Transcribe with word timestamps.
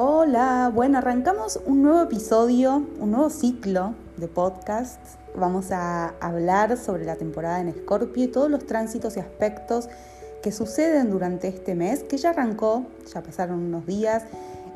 Hola, 0.00 0.70
bueno, 0.72 0.98
arrancamos 0.98 1.58
un 1.66 1.82
nuevo 1.82 2.02
episodio, 2.02 2.86
un 3.00 3.10
nuevo 3.10 3.30
ciclo 3.30 3.96
de 4.16 4.28
podcast. 4.28 5.00
Vamos 5.34 5.72
a 5.72 6.10
hablar 6.20 6.76
sobre 6.76 7.04
la 7.04 7.16
temporada 7.16 7.60
en 7.60 7.66
Escorpio 7.66 8.22
y 8.22 8.28
todos 8.28 8.48
los 8.48 8.64
tránsitos 8.64 9.16
y 9.16 9.18
aspectos 9.18 9.88
que 10.40 10.52
suceden 10.52 11.10
durante 11.10 11.48
este 11.48 11.74
mes, 11.74 12.04
que 12.04 12.16
ya 12.16 12.30
arrancó, 12.30 12.84
ya 13.12 13.24
pasaron 13.24 13.58
unos 13.58 13.86
días, 13.86 14.22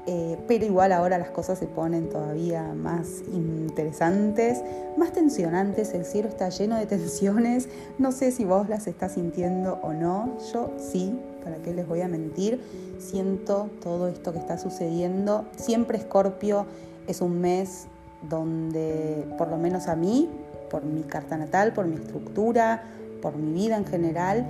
eh, 0.09 0.39
pero 0.49 0.64
igual 0.64 0.91
ahora 0.91 1.19
las 1.19 1.31
cosas 1.31 1.61
se 1.61 1.68
ponen 1.68 2.09
todavía 2.09 2.64
más 2.75 3.23
interesantes, 3.32 4.61
más 4.96 5.13
tensionantes, 5.13 5.95
el 5.95 6.04
cielo 6.04 6.31
está 6.31 6.49
lleno 6.49 6.77
de 6.79 6.86
tensiones, 6.86 7.68
no 7.96 8.11
sé 8.11 8.32
si 8.32 8.45
vos 8.45 8.68
las 8.68 8.89
estás 8.89 9.13
sintiendo 9.13 9.79
o 9.85 9.93
no, 9.93 10.36
yo 10.53 10.73
sí, 10.79 11.17
¿para 11.43 11.57
qué 11.57 11.73
les 11.73 11.87
voy 11.87 12.01
a 12.01 12.09
mentir? 12.09 12.61
Siento 12.99 13.69
todo 13.83 14.09
esto 14.09 14.33
que 14.33 14.39
está 14.39 14.59
sucediendo, 14.59 15.45
siempre 15.57 15.99
Escorpio 15.99 16.67
es 17.07 17.21
un 17.21 17.41
mes 17.41 17.87
donde, 18.29 19.27
por 19.39 19.49
lo 19.49 19.59
menos 19.59 19.89
a 19.89 19.97
mí, 19.97 20.29
por 20.71 20.85
mi 20.85 21.03
carta 21.03 21.36
natal, 21.36 21.73
por 21.73 21.86
mi 21.86 21.97
estructura, 21.97 22.83
por 23.21 23.36
mi 23.36 23.53
vida 23.53 23.77
en 23.77 23.86
general, 23.86 24.47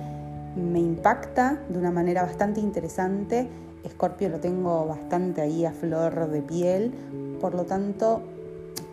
me 0.55 0.79
impacta 0.79 1.59
de 1.69 1.77
una 1.79 1.91
manera 1.91 2.23
bastante 2.23 2.59
interesante. 2.59 3.47
Escorpio 3.83 4.29
lo 4.29 4.39
tengo 4.39 4.85
bastante 4.85 5.41
ahí 5.41 5.65
a 5.65 5.71
flor 5.71 6.29
de 6.29 6.41
piel, 6.41 6.93
por 7.41 7.55
lo 7.55 7.65
tanto, 7.65 8.21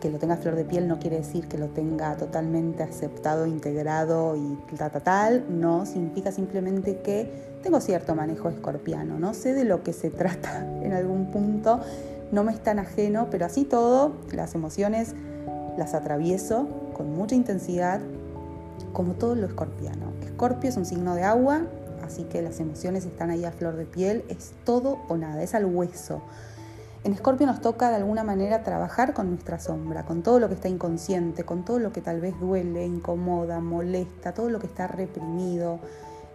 que 0.01 0.09
lo 0.09 0.17
tenga 0.17 0.35
flor 0.35 0.55
de 0.55 0.65
piel 0.65 0.87
no 0.87 0.99
quiere 0.99 1.17
decir 1.17 1.47
que 1.47 1.57
lo 1.57 1.67
tenga 1.67 2.17
totalmente 2.17 2.83
aceptado, 2.83 3.45
integrado 3.45 4.35
y 4.35 4.75
tal, 4.75 4.91
tal, 4.91 5.03
tal, 5.03 5.45
no, 5.47 5.85
significa 5.85 6.31
simplemente 6.31 7.01
que 7.01 7.31
tengo 7.63 7.79
cierto 7.79 8.15
manejo 8.15 8.49
escorpiano, 8.49 9.19
no 9.19 9.33
sé 9.33 9.53
de 9.53 9.63
lo 9.63 9.83
que 9.83 9.93
se 9.93 10.09
trata 10.09 10.65
en 10.81 10.91
algún 10.91 11.27
punto, 11.27 11.79
no 12.31 12.43
me 12.43 12.51
es 12.51 12.61
tan 12.61 12.79
ajeno, 12.79 13.27
pero 13.29 13.45
así 13.45 13.63
todo, 13.63 14.13
las 14.31 14.55
emociones 14.55 15.13
las 15.77 15.93
atravieso 15.93 16.67
con 16.93 17.13
mucha 17.13 17.35
intensidad, 17.35 18.01
como 18.93 19.13
todo 19.13 19.35
lo 19.35 19.45
escorpiano. 19.45 20.11
Escorpio 20.23 20.69
es 20.69 20.77
un 20.77 20.85
signo 20.85 21.13
de 21.13 21.23
agua, 21.23 21.61
así 22.03 22.23
que 22.23 22.41
las 22.41 22.59
emociones 22.59 23.05
están 23.05 23.29
ahí 23.29 23.45
a 23.45 23.51
flor 23.51 23.75
de 23.75 23.85
piel, 23.85 24.23
es 24.29 24.53
todo 24.65 24.99
o 25.07 25.17
nada, 25.17 25.43
es 25.43 25.53
al 25.53 25.65
hueso. 25.65 26.21
En 27.03 27.13
Escorpio 27.13 27.47
nos 27.47 27.61
toca 27.61 27.89
de 27.89 27.95
alguna 27.95 28.23
manera 28.23 28.61
trabajar 28.61 29.15
con 29.15 29.29
nuestra 29.29 29.59
sombra, 29.59 30.05
con 30.05 30.21
todo 30.21 30.39
lo 30.39 30.47
que 30.49 30.53
está 30.53 30.69
inconsciente, 30.69 31.43
con 31.43 31.65
todo 31.65 31.79
lo 31.79 31.91
que 31.91 31.99
tal 31.99 32.21
vez 32.21 32.39
duele, 32.39 32.85
incomoda, 32.85 33.59
molesta, 33.59 34.33
todo 34.33 34.51
lo 34.51 34.59
que 34.59 34.67
está 34.67 34.85
reprimido. 34.85 35.79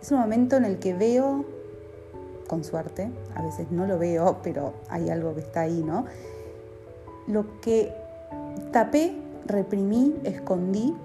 Es 0.02 0.10
un 0.10 0.18
momento 0.18 0.56
en 0.56 0.64
el 0.64 0.80
que 0.80 0.92
veo, 0.92 1.44
con 2.48 2.64
suerte, 2.64 3.12
a 3.36 3.42
veces 3.42 3.70
no 3.70 3.86
lo 3.86 3.96
veo, 3.96 4.38
pero 4.42 4.74
hay 4.88 5.08
algo 5.08 5.34
que 5.34 5.40
está 5.40 5.60
ahí, 5.60 5.84
¿no? 5.84 6.04
Lo 7.28 7.60
que 7.60 7.92
tapé, 8.72 9.16
reprimí, 9.46 10.16
escondí 10.24 10.96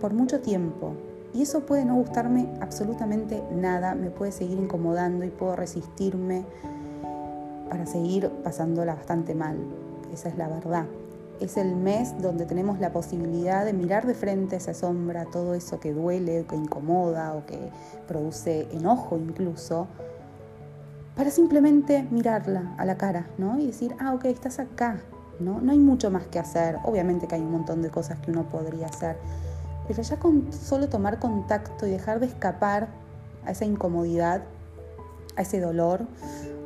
por 0.00 0.14
mucho 0.14 0.40
tiempo, 0.40 0.94
y 1.34 1.42
eso 1.42 1.60
puede 1.60 1.84
no 1.84 1.96
gustarme 1.96 2.48
absolutamente 2.60 3.42
nada, 3.54 3.94
me 3.94 4.10
puede 4.10 4.32
seguir 4.32 4.58
incomodando 4.58 5.24
y 5.24 5.30
puedo 5.30 5.56
resistirme 5.56 6.44
para 7.72 7.86
seguir 7.86 8.28
pasándola 8.44 8.94
bastante 8.94 9.34
mal. 9.34 9.56
Esa 10.12 10.28
es 10.28 10.36
la 10.36 10.46
verdad. 10.46 10.84
Es 11.40 11.56
el 11.56 11.74
mes 11.74 12.20
donde 12.20 12.44
tenemos 12.44 12.78
la 12.80 12.92
posibilidad 12.92 13.64
de 13.64 13.72
mirar 13.72 14.06
de 14.06 14.12
frente 14.12 14.56
esa 14.56 14.74
sombra, 14.74 15.24
todo 15.24 15.54
eso 15.54 15.80
que 15.80 15.94
duele, 15.94 16.44
que 16.44 16.54
incomoda 16.54 17.34
o 17.34 17.46
que 17.46 17.70
produce 18.06 18.68
enojo 18.72 19.16
incluso, 19.16 19.86
para 21.16 21.30
simplemente 21.30 22.06
mirarla 22.10 22.74
a 22.76 22.84
la 22.84 22.98
cara, 22.98 23.26
¿no? 23.38 23.58
Y 23.58 23.68
decir, 23.68 23.96
ah, 23.98 24.12
ok, 24.12 24.26
estás 24.26 24.58
acá, 24.58 25.00
¿no? 25.40 25.62
No 25.62 25.72
hay 25.72 25.78
mucho 25.78 26.10
más 26.10 26.26
que 26.26 26.38
hacer. 26.38 26.76
Obviamente 26.84 27.26
que 27.26 27.36
hay 27.36 27.40
un 27.40 27.52
montón 27.52 27.80
de 27.80 27.88
cosas 27.88 28.18
que 28.18 28.30
uno 28.30 28.50
podría 28.50 28.88
hacer, 28.88 29.16
pero 29.88 30.02
ya 30.02 30.18
con 30.18 30.52
solo 30.52 30.90
tomar 30.90 31.18
contacto 31.18 31.86
y 31.86 31.90
dejar 31.92 32.20
de 32.20 32.26
escapar 32.26 32.88
a 33.46 33.52
esa 33.52 33.64
incomodidad, 33.64 34.42
a 35.36 35.40
ese 35.40 35.58
dolor 35.58 36.06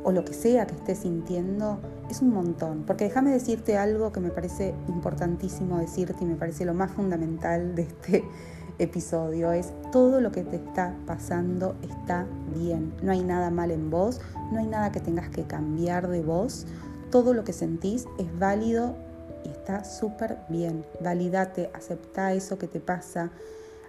o 0.07 0.13
lo 0.13 0.23
que 0.23 0.33
sea 0.33 0.65
que 0.65 0.73
estés 0.73 0.99
sintiendo, 0.99 1.79
es 2.09 2.21
un 2.21 2.29
montón. 2.29 2.85
Porque 2.87 3.03
déjame 3.03 3.31
decirte 3.31 3.77
algo 3.77 4.13
que 4.13 4.21
me 4.21 4.29
parece 4.29 4.73
importantísimo 4.87 5.79
decirte 5.79 6.23
y 6.23 6.27
me 6.27 6.35
parece 6.35 6.63
lo 6.63 6.73
más 6.73 6.91
fundamental 6.91 7.75
de 7.75 7.81
este 7.81 8.23
episodio, 8.79 9.51
es 9.51 9.73
todo 9.91 10.21
lo 10.21 10.31
que 10.31 10.45
te 10.45 10.55
está 10.55 10.95
pasando 11.05 11.75
está 11.81 12.25
bien. 12.55 12.93
No 13.01 13.11
hay 13.11 13.21
nada 13.21 13.49
mal 13.49 13.69
en 13.69 13.89
vos, 13.89 14.21
no 14.49 14.59
hay 14.59 14.67
nada 14.67 14.93
que 14.93 15.01
tengas 15.01 15.27
que 15.27 15.43
cambiar 15.43 16.07
de 16.07 16.21
vos. 16.21 16.65
Todo 17.11 17.33
lo 17.33 17.43
que 17.43 17.51
sentís 17.51 18.05
es 18.17 18.39
válido 18.39 18.95
está 19.43 19.83
súper 19.83 20.37
bien. 20.47 20.85
Validate, 21.01 21.69
acepta 21.73 22.31
eso 22.31 22.57
que 22.57 22.69
te 22.69 22.79
pasa, 22.79 23.29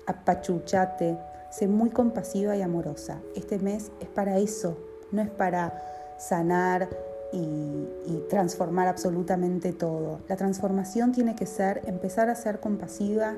apachuchate, 0.09 1.17
sé 1.53 1.69
muy 1.69 1.91
compasiva 1.91 2.57
y 2.57 2.63
amorosa. 2.63 3.21
Este 3.37 3.61
mes 3.61 3.93
es 4.01 4.09
para 4.09 4.39
eso, 4.39 4.77
no 5.13 5.23
es 5.23 5.31
para 5.31 5.81
sanar 6.19 6.89
y, 7.33 7.87
transformar 8.29 8.89
absolutamente 8.89 9.73
todo. 9.73 10.21
La 10.29 10.37
transformación 10.37 11.13
tiene 11.13 11.35
que 11.35 11.47
ser 11.47 11.81
empezar 11.87 12.29
a 12.29 12.35
ser 12.35 12.61
compasiva 12.61 13.37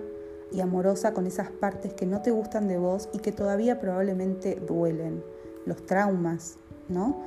y 0.50 0.60
amorosa 0.60 1.12
con 1.12 1.26
esas 1.26 1.50
partes 1.50 1.94
que 1.94 2.06
no 2.06 2.22
te 2.22 2.32
gustan 2.32 2.66
de 2.66 2.76
vos 2.76 3.08
y 3.12 3.18
que 3.18 3.30
todavía 3.30 3.78
probablemente 3.78 4.56
duelen, 4.56 5.22
los 5.64 5.86
traumas, 5.86 6.56
¿no? 6.88 7.20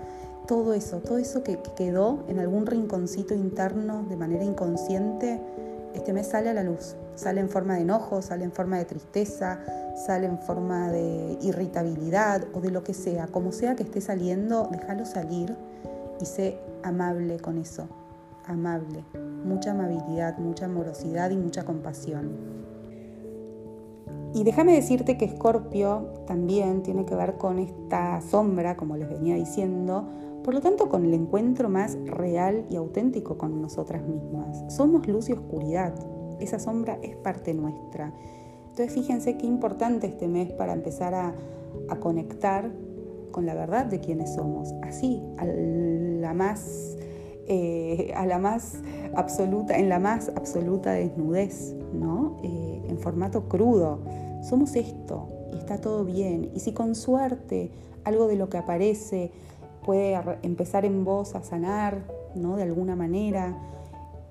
todo 0.48 0.74
eso, 0.74 1.00
todo 1.00 1.18
eso 1.18 1.44
que, 1.44 1.60
quedó 1.76 2.24
en 2.28 2.40
algún 2.40 2.66
rinconcito 2.66 3.34
interno 3.34 4.06
de 4.10 4.18
manera 4.18 4.44
inconsciente, 4.44 5.40
este 5.94 6.14
mes 6.14 6.28
sale 6.28 6.50
a 6.50 6.54
la 6.54 6.64
luz. 6.64 6.96
Sale 7.16 7.42
en 7.42 7.50
forma 7.50 7.76
de 7.76 7.82
enojo, 7.82 8.22
sale 8.22 8.44
en 8.44 8.52
forma 8.52 8.78
de 8.78 8.86
tristeza, 8.86 9.60
sale 10.06 10.26
en 10.26 10.40
forma 10.40 10.92
de 10.92 11.38
irritabilidad 11.42 12.44
o 12.54 12.62
de 12.62 12.72
lo 12.72 12.84
que 12.84 12.94
sea. 12.94 13.28
Como 13.28 13.52
sea 13.52 13.76
que 13.76 13.84
esté 13.84 14.02
saliendo, 14.02 14.68
déjalo 14.72 15.06
salir 15.06 15.56
y 16.20 16.26
sé 16.26 16.60
amable 16.84 17.40
con 17.40 17.58
eso. 17.58 17.88
Amable. 18.46 19.04
Mucha 19.46 19.72
amabilidad, 19.72 20.38
mucha 20.38 20.66
amorosidad 20.66 21.30
y 21.30 21.38
mucha 21.38 21.64
compasión. 21.64 22.64
Y 24.34 24.44
déjame 24.44 24.74
decirte 24.74 25.18
que 25.18 25.26
Escorpio 25.26 26.08
también 26.26 26.82
tiene 26.82 27.06
que 27.06 27.16
ver 27.16 27.38
con 27.38 27.60
esta 27.60 28.20
sombra, 28.22 28.76
como 28.76 28.98
les 28.98 29.08
venía 29.08 29.36
diciendo, 29.36 30.08
por 30.44 30.56
lo 30.56 30.62
tanto, 30.62 30.90
con 30.90 31.06
el 31.06 31.14
encuentro 31.14 31.70
más 31.70 31.98
real 32.06 32.66
y 32.70 32.76
auténtico 32.76 33.38
con 33.38 33.62
nosotras 33.62 34.02
mismas. 34.04 34.74
Somos 34.74 35.08
luz 35.08 35.30
y 35.30 35.34
oscuridad. 35.34 35.94
Esa 36.44 36.60
sombra 36.60 37.00
es 37.02 37.16
parte 37.16 37.54
nuestra. 37.54 38.12
Entonces, 38.70 38.94
fíjense 38.94 39.38
qué 39.38 39.46
importante 39.46 40.08
este 40.08 40.28
mes 40.28 40.52
para 40.52 40.74
empezar 40.74 41.14
a, 41.14 41.34
conectar 42.00 42.72
con 43.32 43.46
la 43.46 43.54
verdad 43.54 43.86
de 43.86 44.00
quienes 44.00 44.34
somos. 44.34 44.74
Así, 44.82 45.22
a 45.38 45.46
la 45.46 46.34
más, 46.34 46.98
eh, 47.48 48.12
a 48.16 48.26
la 48.26 48.40
más 48.40 48.80
absoluta, 49.16 49.78
en 49.78 49.90
la 49.90 50.00
más 50.00 50.30
absoluta 50.36 50.92
desnudez, 50.92 51.76
¿no? 51.94 52.40
Eh, 52.44 52.82
en 52.90 52.98
formato 53.00 53.48
crudo. 53.48 54.00
Somos 54.42 54.76
esto 54.76 55.30
y 55.54 55.58
está 55.58 55.80
todo 55.80 56.04
bien. 56.04 56.52
Y 56.54 56.60
si 56.60 56.74
con 56.74 56.96
suerte 56.96 57.72
algo 58.04 58.28
de 58.28 58.36
lo 58.36 58.50
que 58.50 58.58
aparece 58.58 59.32
puede 59.86 60.20
empezar 60.42 60.84
en 60.84 61.06
vos 61.06 61.36
a 61.36 61.44
sanar, 61.44 62.04
¿no? 62.36 62.58
De 62.58 62.64
alguna 62.64 62.96
manera, 62.96 63.56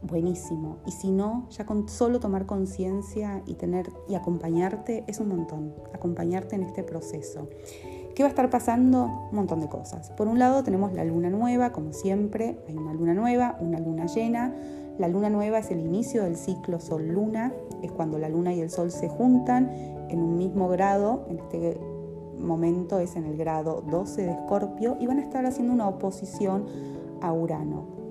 buenísimo. 0.02 0.78
Y 0.86 0.92
si 0.92 1.10
no, 1.10 1.48
ya 1.50 1.66
con 1.66 1.88
solo 1.88 2.20
tomar 2.20 2.46
conciencia 2.46 3.42
y 3.46 3.54
tener 3.54 3.90
y 4.08 4.14
acompañarte 4.14 5.04
es 5.06 5.20
un 5.20 5.28
montón, 5.28 5.74
acompañarte 5.92 6.56
en 6.56 6.64
este 6.64 6.82
proceso. 6.82 7.48
¿Qué 8.14 8.22
va 8.22 8.26
a 8.26 8.30
estar 8.30 8.50
pasando? 8.50 9.04
Un 9.30 9.36
montón 9.36 9.60
de 9.60 9.68
cosas. 9.68 10.10
Por 10.10 10.28
un 10.28 10.38
lado 10.38 10.62
tenemos 10.62 10.92
la 10.92 11.04
luna 11.04 11.30
nueva, 11.30 11.72
como 11.72 11.92
siempre, 11.92 12.58
hay 12.68 12.76
una 12.76 12.92
luna 12.92 13.14
nueva, 13.14 13.56
una 13.60 13.78
luna 13.78 14.06
llena. 14.06 14.54
La 14.98 15.08
luna 15.08 15.30
nueva 15.30 15.58
es 15.58 15.70
el 15.70 15.80
inicio 15.80 16.22
del 16.24 16.36
ciclo 16.36 16.78
sol-luna, 16.78 17.54
es 17.82 17.90
cuando 17.90 18.18
la 18.18 18.28
luna 18.28 18.52
y 18.52 18.60
el 18.60 18.68
sol 18.68 18.90
se 18.90 19.08
juntan 19.08 19.70
en 20.10 20.20
un 20.20 20.36
mismo 20.36 20.68
grado, 20.68 21.24
en 21.30 21.38
este 21.38 21.80
momento 22.38 22.98
es 22.98 23.16
en 23.16 23.24
el 23.24 23.38
grado 23.38 23.82
12 23.90 24.22
de 24.22 24.32
Escorpio 24.32 24.98
y 25.00 25.06
van 25.06 25.18
a 25.18 25.22
estar 25.22 25.46
haciendo 25.46 25.72
una 25.72 25.88
oposición 25.88 26.66
a 27.22 27.32
Urano. 27.32 28.01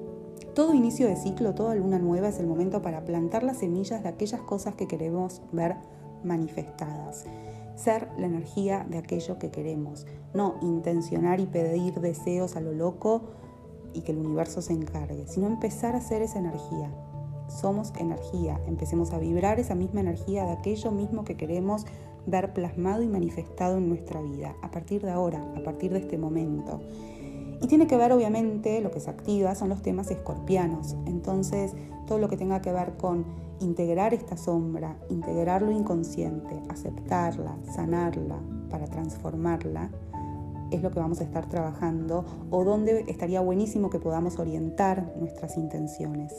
Todo 0.53 0.73
inicio 0.73 1.07
de 1.07 1.15
ciclo, 1.15 1.55
toda 1.55 1.75
luna 1.75 1.97
nueva 1.97 2.27
es 2.27 2.37
el 2.39 2.45
momento 2.45 2.81
para 2.81 3.05
plantar 3.05 3.41
las 3.43 3.59
semillas 3.59 4.03
de 4.03 4.09
aquellas 4.09 4.41
cosas 4.41 4.75
que 4.75 4.85
queremos 4.85 5.41
ver 5.53 5.77
manifestadas. 6.25 7.23
Ser 7.75 8.09
la 8.17 8.25
energía 8.25 8.85
de 8.89 8.97
aquello 8.97 9.39
que 9.39 9.49
queremos, 9.49 10.05
no 10.33 10.55
intencionar 10.61 11.39
y 11.39 11.45
pedir 11.45 12.01
deseos 12.01 12.57
a 12.57 12.61
lo 12.61 12.73
loco 12.73 13.21
y 13.93 14.01
que 14.01 14.11
el 14.11 14.17
universo 14.17 14.61
se 14.61 14.73
encargue, 14.73 15.25
sino 15.25 15.47
empezar 15.47 15.95
a 15.95 16.01
ser 16.01 16.21
esa 16.21 16.39
energía. 16.39 16.91
Somos 17.47 17.93
energía, 17.97 18.59
empecemos 18.67 19.13
a 19.13 19.19
vibrar 19.19 19.57
esa 19.57 19.75
misma 19.75 20.01
energía 20.01 20.43
de 20.45 20.51
aquello 20.51 20.91
mismo 20.91 21.23
que 21.23 21.37
queremos 21.37 21.85
ver 22.25 22.53
plasmado 22.53 23.03
y 23.03 23.07
manifestado 23.07 23.77
en 23.77 23.87
nuestra 23.87 24.21
vida, 24.21 24.53
a 24.61 24.69
partir 24.69 25.01
de 25.01 25.11
ahora, 25.11 25.41
a 25.55 25.63
partir 25.63 25.93
de 25.93 25.99
este 25.99 26.17
momento. 26.17 26.81
Y 27.61 27.67
tiene 27.67 27.87
que 27.87 27.97
ver, 27.97 28.11
obviamente, 28.11 28.81
lo 28.81 28.91
que 28.91 28.99
se 28.99 29.09
activa 29.09 29.53
son 29.55 29.69
los 29.69 29.81
temas 29.81 30.09
escorpianos. 30.09 30.95
Entonces, 31.05 31.73
todo 32.07 32.17
lo 32.17 32.27
que 32.27 32.37
tenga 32.37 32.61
que 32.61 32.71
ver 32.71 32.97
con 32.97 33.25
integrar 33.59 34.13
esta 34.13 34.35
sombra, 34.35 34.97
integrar 35.09 35.61
lo 35.61 35.71
inconsciente, 35.71 36.61
aceptarla, 36.69 37.55
sanarla 37.73 38.39
para 38.69 38.87
transformarla, 38.87 39.91
es 40.71 40.81
lo 40.81 40.89
que 40.89 40.99
vamos 40.99 41.19
a 41.21 41.23
estar 41.23 41.47
trabajando 41.47 42.25
o 42.49 42.63
donde 42.63 43.05
estaría 43.07 43.41
buenísimo 43.41 43.89
que 43.89 43.99
podamos 43.99 44.39
orientar 44.39 45.13
nuestras 45.19 45.57
intenciones. 45.57 46.33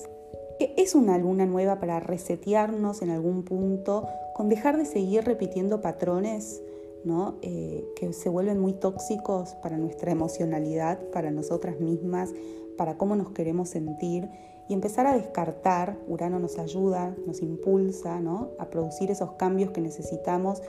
Es 0.77 0.95
una 0.95 1.19
luna 1.19 1.47
nueva 1.47 1.79
para 1.79 2.01
resetearnos 2.01 3.03
en 3.03 3.11
algún 3.11 3.43
punto, 3.45 4.07
con 4.35 4.49
dejar 4.49 4.77
de 4.77 4.87
seguir 4.87 5.25
repitiendo 5.25 5.81
patrones 5.81 6.63
¿no? 7.05 7.37
Eh, 7.43 7.85
que 7.97 8.13
se 8.13 8.29
vuelven 8.29 8.61
muy 8.61 8.73
tóxicos 8.73 9.55
para 9.63 9.77
nuestra 9.77 10.13
emocionalidad, 10.13 10.99
para 11.11 11.31
nosotras 11.31 11.81
mismas, 11.81 12.33
para 12.77 12.97
cómo 12.97 13.17
nos 13.17 13.31
queremos 13.31 13.69
sentir 13.69 14.29
y 14.69 14.75
empezar 14.75 15.07
a 15.07 15.15
descartar, 15.15 15.99
Urano 16.09 16.39
nos 16.39 16.59
ayuda, 16.59 17.15
nos 17.27 17.43
impulsa 17.43 18.21
¿no? 18.21 18.51
a 18.59 18.71
producir 18.71 19.11
esos 19.11 19.33
cambios 19.33 19.71
que 19.71 19.81
necesitamos 19.81 20.63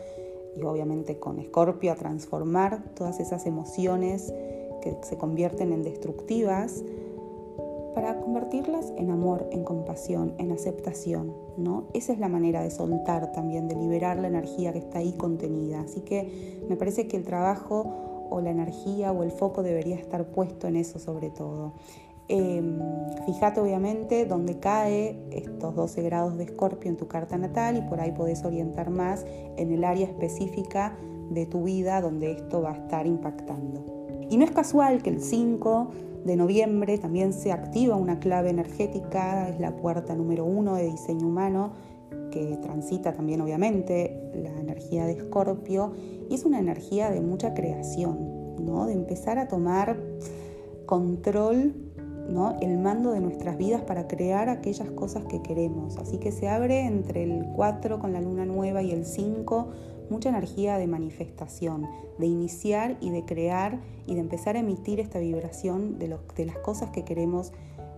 y 0.55 0.63
obviamente 0.63 1.19
con 1.19 1.39
Escorpio 1.39 1.91
a 1.91 1.95
transformar 1.95 2.83
todas 2.95 3.19
esas 3.19 3.45
emociones 3.45 4.33
que 4.81 4.97
se 5.03 5.17
convierten 5.17 5.71
en 5.71 5.83
destructivas 5.83 6.83
para 7.93 8.19
convertirlas 8.19 8.93
en 8.97 9.09
amor, 9.09 9.47
en 9.51 9.63
compasión, 9.63 10.33
en 10.37 10.51
aceptación, 10.51 11.33
¿no? 11.57 11.85
Esa 11.93 12.13
es 12.13 12.19
la 12.19 12.29
manera 12.29 12.63
de 12.63 12.71
soltar 12.71 13.31
también, 13.31 13.67
de 13.67 13.75
liberar 13.75 14.17
la 14.17 14.27
energía 14.27 14.73
que 14.73 14.79
está 14.79 14.99
ahí 14.99 15.13
contenida. 15.13 15.81
Así 15.81 16.01
que 16.01 16.59
me 16.69 16.75
parece 16.75 17.07
que 17.07 17.17
el 17.17 17.23
trabajo 17.23 18.27
o 18.29 18.41
la 18.41 18.51
energía 18.51 19.11
o 19.11 19.23
el 19.23 19.31
foco 19.31 19.63
debería 19.63 19.95
estar 19.95 20.25
puesto 20.25 20.67
en 20.67 20.75
eso 20.75 20.99
sobre 20.99 21.29
todo. 21.29 21.73
Em, 22.29 22.79
fíjate 23.25 23.59
obviamente 23.59 24.25
dónde 24.25 24.57
cae 24.57 25.19
estos 25.31 25.75
12 25.75 26.01
grados 26.03 26.37
de 26.37 26.45
escorpio 26.45 26.89
en 26.89 26.95
tu 26.95 27.07
carta 27.07 27.37
natal 27.37 27.77
y 27.77 27.81
por 27.81 27.99
ahí 27.99 28.11
podés 28.11 28.45
orientar 28.45 28.89
más 28.89 29.25
en 29.57 29.71
el 29.71 29.83
área 29.83 30.05
específica 30.05 30.97
de 31.29 31.45
tu 31.45 31.63
vida 31.63 31.99
donde 32.01 32.31
esto 32.31 32.61
va 32.61 32.71
a 32.71 32.75
estar 32.75 33.05
impactando. 33.05 33.83
Y 34.29 34.37
no 34.37 34.45
es 34.45 34.51
casual 34.51 35.03
que 35.03 35.09
el 35.09 35.21
5 35.21 35.89
de 36.25 36.35
noviembre 36.35 36.97
también 36.97 37.33
se 37.33 37.51
activa 37.51 37.95
una 37.95 38.19
clave 38.19 38.49
energética, 38.49 39.49
es 39.49 39.59
la 39.59 39.75
puerta 39.75 40.15
número 40.15 40.45
uno 40.45 40.75
de 40.75 40.85
diseño 40.85 41.27
humano, 41.27 41.73
que 42.31 42.57
transita 42.61 43.13
también 43.13 43.41
obviamente 43.41 44.31
la 44.33 44.57
energía 44.59 45.05
de 45.05 45.13
Escorpio, 45.13 45.93
y 46.29 46.35
es 46.35 46.45
una 46.45 46.59
energía 46.59 47.11
de 47.11 47.21
mucha 47.21 47.53
creación, 47.53 48.55
¿no? 48.63 48.85
de 48.87 48.93
empezar 48.93 49.37
a 49.37 49.47
tomar 49.47 49.97
control 50.85 51.73
¿no? 52.29 52.57
el 52.61 52.77
mando 52.77 53.11
de 53.11 53.19
nuestras 53.19 53.57
vidas 53.57 53.81
para 53.81 54.07
crear 54.07 54.49
aquellas 54.49 54.89
cosas 54.91 55.25
que 55.25 55.41
queremos. 55.41 55.97
Así 55.97 56.17
que 56.17 56.31
se 56.31 56.47
abre 56.47 56.85
entre 56.85 57.23
el 57.23 57.45
4 57.55 57.99
con 57.99 58.13
la 58.13 58.21
luna 58.21 58.45
nueva 58.45 58.81
y 58.81 58.91
el 58.91 59.05
5 59.05 59.67
mucha 60.13 60.29
energía 60.29 60.77
de 60.77 60.85
manifestación, 60.85 61.89
de 62.19 62.27
iniciar 62.27 62.97
y 63.01 63.09
de 63.09 63.25
crear 63.25 63.79
y 64.05 64.13
de 64.13 64.19
empezar 64.19 64.55
a 64.55 64.59
emitir 64.59 64.99
esta 64.99 65.17
vibración 65.19 65.97
de, 65.97 66.07
las 66.07 66.57
cosas 66.59 66.91
que 66.91 67.03
queremos 67.03 67.51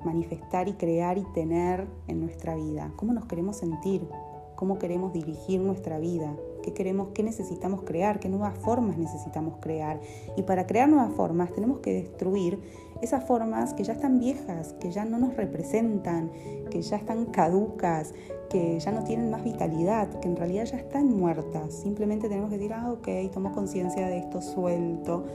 manifestar 0.06 0.70
y 0.70 0.74
crear 0.74 1.18
y 1.18 1.26
tener 1.34 1.88
en 2.08 2.22
nuestra 2.22 2.56
vida. 2.56 2.94
¿Cómo 2.96 3.12
nos 3.12 3.26
queremos 3.26 3.58
sentir? 3.58 4.08
¿Cómo 4.56 4.80
queremos 4.80 5.12
dirigir 5.12 5.60
nuestra 5.60 6.00
vida? 6.00 6.34
qué 6.64 6.74
queremos, 6.74 7.10
qué 7.14 7.22
necesitamos 7.22 7.84
crear, 7.84 8.20
qué 8.20 8.28
nuevas 8.28 8.58
formas 8.58 8.98
necesitamos 8.98 9.58
crear. 9.60 10.02
Y 10.36 10.42
para 10.42 10.66
crear 10.66 10.90
nuevas 10.90 11.14
formas 11.14 11.54
tenemos 11.54 11.78
que 11.78 11.94
destruir 11.94 12.60
esas 13.02 13.24
formas 13.24 13.74
que 13.74 13.84
ya 13.84 13.94
están 13.94 14.20
viejas, 14.20 14.74
que 14.80 14.92
ya 14.92 15.06
no 15.06 15.18
nos 15.18 15.36
representan, 15.36 16.32
que 16.70 16.82
ya 16.82 16.98
están 16.98 17.26
caducas, 17.26 18.14
que 18.50 18.80
ya 18.80 18.92
no 18.92 19.04
tienen 19.04 19.30
más 19.30 19.44
vitalidad, 19.44 20.10
que 20.20 20.28
en 20.28 20.36
realidad 20.36 20.66
ya 20.66 20.78
están 20.78 21.10
muertas. 21.10 21.74
Simplemente 21.74 22.30
tenemos 22.30 22.50
que 22.50 22.58
decir, 22.58 22.74
ah, 22.74 22.92
ok, 22.92 23.08
tomo 23.34 23.52
conciencia 23.52 24.08
de 24.08 24.20
esto, 24.20 24.42
suelto 24.42 25.26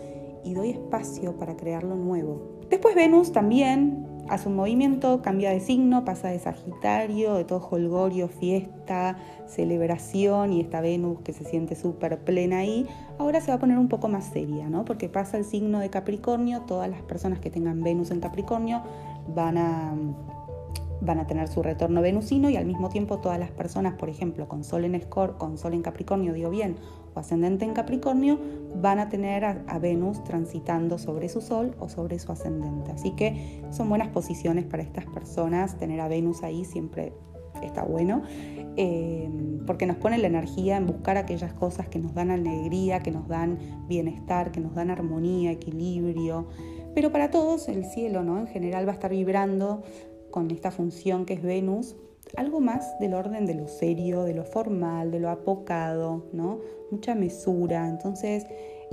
y 0.44 0.54
doy 0.54 0.70
espacio 0.70 1.36
para 1.36 1.56
crear 1.56 1.84
lo 1.84 1.96
nuevo. 1.96 2.60
Después 2.70 2.94
Venus 2.94 3.32
también 3.32 4.06
hace 4.30 4.48
un 4.48 4.54
movimiento, 4.54 5.22
cambia 5.22 5.50
de 5.50 5.60
signo, 5.60 6.04
pasa 6.04 6.28
de 6.28 6.38
Sagitario, 6.38 7.34
de 7.34 7.44
todo 7.44 7.66
holgorio, 7.70 8.28
fiesta, 8.28 9.18
celebración 9.46 10.52
y 10.52 10.60
esta 10.60 10.80
Venus 10.80 11.20
que 11.22 11.32
se 11.32 11.44
siente 11.44 11.74
súper 11.74 12.20
plena 12.20 12.58
ahí, 12.58 12.86
ahora 13.18 13.40
se 13.40 13.48
va 13.48 13.56
a 13.56 13.58
poner 13.58 13.76
un 13.76 13.88
poco 13.88 14.08
más 14.08 14.26
seria, 14.26 14.68
¿no? 14.68 14.84
Porque 14.84 15.08
pasa 15.08 15.36
el 15.36 15.44
signo 15.44 15.80
de 15.80 15.90
Capricornio, 15.90 16.62
todas 16.62 16.88
las 16.88 17.02
personas 17.02 17.40
que 17.40 17.50
tengan 17.50 17.82
Venus 17.82 18.12
en 18.12 18.20
Capricornio 18.20 18.82
van 19.34 19.58
a 19.58 19.94
van 21.02 21.18
a 21.18 21.26
tener 21.26 21.48
su 21.48 21.62
retorno 21.62 22.02
venusino 22.02 22.50
y 22.50 22.56
al 22.56 22.66
mismo 22.66 22.90
tiempo 22.90 23.18
todas 23.18 23.38
las 23.38 23.50
personas, 23.50 23.94
por 23.94 24.08
ejemplo, 24.10 24.48
con 24.48 24.64
Sol 24.64 24.84
en 24.84 24.94
Escor, 24.94 25.38
con 25.38 25.56
Sol 25.56 25.72
en 25.72 25.82
Capricornio, 25.82 26.34
digo 26.34 26.50
bien, 26.50 26.76
o 27.14 27.18
ascendente 27.18 27.64
en 27.64 27.72
Capricornio, 27.72 28.38
van 28.80 28.98
a 28.98 29.08
tener 29.08 29.44
a, 29.44 29.78
Venus 29.78 30.22
transitando 30.24 30.98
sobre 30.98 31.28
su 31.28 31.40
Sol 31.40 31.74
o 31.78 31.88
sobre 31.88 32.18
su 32.18 32.30
ascendente. 32.32 32.92
Así 32.92 33.12
que 33.12 33.62
son 33.70 33.88
buenas 33.88 34.08
posiciones 34.08 34.64
para 34.64 34.82
estas 34.82 35.06
personas, 35.06 35.76
tener 35.78 36.00
a 36.00 36.08
Venus 36.08 36.42
ahí 36.42 36.64
siempre 36.64 37.12
está 37.62 37.82
bueno, 37.82 38.22
eh, 38.76 39.28
porque 39.66 39.86
nos 39.86 39.96
pone 39.96 40.18
la 40.18 40.26
energía 40.26 40.76
en 40.76 40.86
buscar 40.86 41.16
aquellas 41.16 41.52
cosas 41.52 41.88
que 41.88 41.98
nos 41.98 42.14
dan 42.14 42.30
alegría, 42.30 43.00
que 43.00 43.10
nos 43.10 43.28
dan 43.28 43.58
bienestar, 43.88 44.52
que 44.52 44.60
nos 44.60 44.74
dan 44.74 44.90
armonía, 44.90 45.50
equilibrio. 45.50 46.46
Pero 46.94 47.12
para 47.12 47.30
todos 47.30 47.68
el 47.68 47.84
cielo, 47.84 48.22
¿no? 48.22 48.38
En 48.38 48.46
general 48.46 48.86
va 48.86 48.92
a 48.92 48.94
estar 48.94 49.10
vibrando 49.10 49.82
con 50.30 50.50
esta 50.50 50.70
función 50.70 51.26
que 51.26 51.34
es 51.34 51.42
Venus, 51.42 51.96
algo 52.36 52.60
más 52.60 52.98
del 52.98 53.14
orden 53.14 53.46
de 53.46 53.54
lo 53.54 53.68
serio, 53.68 54.24
de 54.24 54.34
lo 54.34 54.44
formal, 54.44 55.10
de 55.10 55.20
lo 55.20 55.30
apocado, 55.30 56.24
¿no? 56.32 56.60
Mucha 56.90 57.14
mesura. 57.14 57.88
Entonces, 57.88 58.46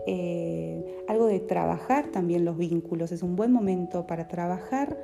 eh, 0.06 1.04
algo 1.08 1.26
de 1.28 1.40
trabajar 1.40 2.12
también 2.12 2.46
los 2.46 2.58
vínculos. 2.58 3.12
Es 3.12 3.24
un 3.24 3.36
buen 3.36 3.52
momento 3.52 4.08
para 4.08 4.28
trabajar 4.28 4.98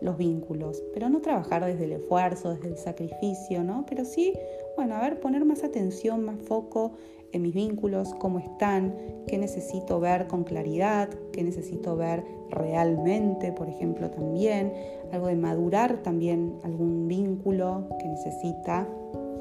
los 0.00 0.16
vínculos, 0.16 0.82
pero 0.94 1.08
no 1.08 1.20
trabajar 1.20 1.64
desde 1.64 1.84
el 1.84 1.92
esfuerzo, 1.92 2.54
desde 2.54 2.68
el 2.68 2.76
sacrificio, 2.76 3.64
¿no? 3.64 3.84
Pero 3.88 4.04
sí, 4.04 4.32
bueno, 4.76 4.94
a 4.94 5.00
ver, 5.00 5.18
poner 5.18 5.44
más 5.44 5.64
atención, 5.64 6.24
más 6.24 6.40
foco 6.40 6.92
en 7.32 7.42
mis 7.42 7.54
vínculos, 7.54 8.14
cómo 8.18 8.38
están, 8.38 8.94
qué 9.26 9.38
necesito 9.38 10.00
ver 10.00 10.26
con 10.26 10.44
claridad, 10.44 11.08
qué 11.32 11.42
necesito 11.42 11.96
ver 11.96 12.24
realmente, 12.50 13.52
por 13.52 13.68
ejemplo, 13.68 14.10
también, 14.10 14.72
algo 15.12 15.26
de 15.26 15.36
madurar 15.36 16.02
también 16.02 16.54
algún 16.64 17.08
vínculo 17.08 17.88
que 17.98 18.08
necesita 18.08 18.88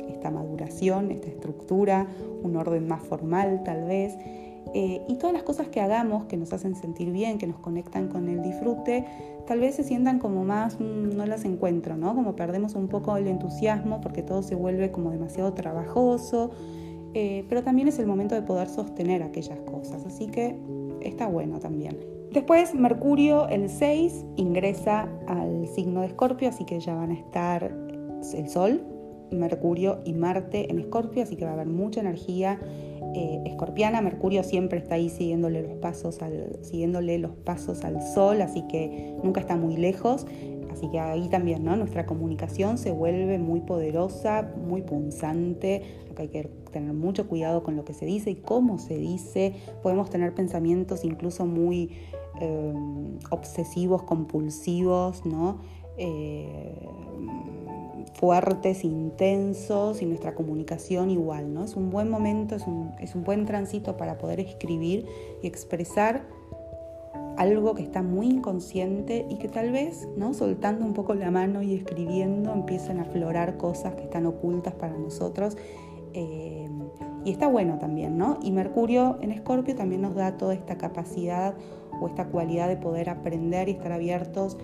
esta 0.10 0.32
maduración, 0.32 1.12
esta 1.12 1.28
estructura, 1.28 2.08
un 2.44 2.56
orden 2.56 2.88
más 2.88 3.04
formal 3.04 3.62
tal 3.64 3.86
vez. 3.86 4.18
Eh, 4.74 5.02
y 5.08 5.16
todas 5.16 5.34
las 5.34 5.44
cosas 5.44 5.70
que 5.70 5.80
hagamos 5.80 6.26
que 6.26 6.36
nos 6.36 6.52
hacen 6.52 6.76
sentir 6.76 7.12
bien, 7.12 7.38
que 7.38 7.48
nos 7.48 7.58
conectan 7.60 8.10
con 8.10 8.28
el 8.28 8.42
disfrute, 8.42 9.06
tal 9.48 9.60
vez 9.60 9.76
se 9.76 9.84
sientan 9.84 10.20
como 10.20 10.44
más, 10.44 10.80
mm, 10.80 11.16
no 11.16 11.26
las 11.26 11.46
encuentro, 11.46 11.96
¿no? 11.96 12.14
Como 12.14 12.36
perdemos 12.36 12.76
un 12.76 12.88
poco 12.88 13.16
el 13.16 13.28
entusiasmo 13.28 14.02
porque 14.02 14.24
todo 14.24 14.44
se 14.44 14.56
vuelve 14.56 14.92
como 14.92 15.12
demasiado 15.12 15.54
trabajoso, 15.54 16.52
eh, 17.20 17.44
pero 17.50 17.64
también 17.64 17.88
es 17.88 17.98
el 17.98 18.06
momento 18.06 18.36
de 18.36 18.44
poder 18.44 18.70
sostener 18.70 19.24
aquellas 19.24 19.58
cosas, 19.62 20.06
así 20.06 20.28
que 20.28 20.56
está 21.02 21.26
bueno 21.26 21.58
también. 21.58 21.98
Después 22.32 22.76
Mercurio 22.76 23.48
el 23.48 23.70
6 23.70 24.24
ingresa 24.36 25.10
al 25.26 25.68
signo 25.68 26.02
de 26.02 26.08
Escorpio, 26.08 26.48
así 26.48 26.64
que 26.64 26.80
ya 26.80 26.94
van 26.94 27.10
a 27.10 27.16
estar 27.16 27.76
el 28.36 28.48
Sol, 28.48 28.86
Mercurio 29.32 30.00
y 30.06 30.14
Marte 30.14 30.70
en 30.70 30.78
Escorpio, 30.78 31.24
así 31.24 31.36
que 31.36 31.46
va 31.46 31.50
a 31.50 31.54
haber 31.56 31.66
mucha 31.66 32.02
energía 32.02 32.60
eh, 33.16 33.42
escorpiana. 33.48 34.00
Mercurio 34.02 34.44
siempre 34.44 34.78
está 34.78 34.94
ahí 34.94 35.10
siguiéndole 35.10 35.64
los, 35.64 35.78
pasos 35.80 36.22
al, 36.22 36.60
siguiéndole 36.62 37.18
los 37.18 37.32
pasos 37.32 37.84
al 37.84 38.00
Sol, 38.04 38.44
así 38.44 38.62
que 38.68 39.16
nunca 39.24 39.42
está 39.42 39.56
muy 39.56 39.76
lejos. 39.76 40.28
Así 40.78 40.88
que 40.92 41.00
ahí 41.00 41.28
también, 41.30 41.66
¿no? 41.66 41.76
Nuestra 41.76 42.06
comunicación 42.06 42.78
se 42.78 42.92
vuelve 42.92 43.40
muy 43.40 43.62
poderosa, 43.62 44.54
muy 44.68 44.84
punzante. 44.84 45.82
Acá 46.12 46.22
hay 46.22 46.30
que 46.30 46.50
tener 46.80 46.94
mucho 46.94 47.28
cuidado 47.28 47.64
con 47.64 47.76
lo 47.76 47.86
que 47.86 47.94
se 47.94 48.06
dice 48.06 48.32
y 48.32 48.36
cómo 48.36 48.78
se 48.78 48.98
dice. 48.98 49.56
Podemos 49.84 50.10
tener 50.10 50.34
pensamientos 50.34 51.04
incluso 51.04 51.46
muy 51.46 51.98
eh, 52.40 52.74
obsesivos, 53.30 54.04
compulsivos, 54.04 55.26
¿no? 55.26 55.60
Eh, 55.98 56.88
fuertes, 58.14 58.84
intensos 58.84 60.02
y 60.02 60.06
nuestra 60.06 60.36
comunicación 60.36 61.10
igual, 61.10 61.54
¿no? 61.54 61.64
Es 61.64 61.76
un 61.76 61.90
buen 61.90 62.10
momento, 62.10 62.56
es 62.56 62.66
un, 62.66 62.92
es 63.00 63.16
un 63.16 63.24
buen 63.24 63.46
tránsito 63.46 63.98
para 63.98 64.18
poder 64.18 64.40
escribir 64.40 65.06
y 65.42 65.48
expresar 65.48 66.26
algo 67.38 67.76
que 67.76 67.84
está 67.84 68.02
muy 68.02 68.28
inconsciente 68.28 69.26
y 69.30 69.36
que 69.38 69.48
tal 69.48 69.72
vez, 69.72 70.08
¿no? 70.18 70.34
soltando 70.34 70.84
un 70.84 70.94
poco 70.94 71.14
la 71.14 71.30
mano 71.30 71.62
y 71.62 71.76
escribiendo, 71.76 72.52
empiezan 72.52 72.98
a 73.00 73.04
aflorar 73.04 73.58
cosas 73.58 73.94
que 73.94 74.04
están 74.04 74.26
ocultas 74.26 74.74
para 74.74 74.98
nosotros. 74.98 75.56
Eh, 76.14 76.57
y 77.28 77.32
está 77.32 77.50
bueno 77.50 77.78
también, 77.78 78.18
¿no? 78.18 78.40
Y 78.42 78.52
Mercurio 78.52 79.18
en 79.20 79.34
Escorpio 79.34 79.76
también 79.76 80.02
nos 80.02 80.16
da 80.16 80.38
toda 80.38 80.54
esta 80.54 80.78
capacidad 80.78 81.56
o 82.00 82.08
esta 82.08 82.28
cualidad 82.28 82.70
de 82.70 82.78
poder 82.78 83.10
aprender 83.10 83.68
y 83.68 83.74
estar 83.74 83.92
abiertos 83.92 84.58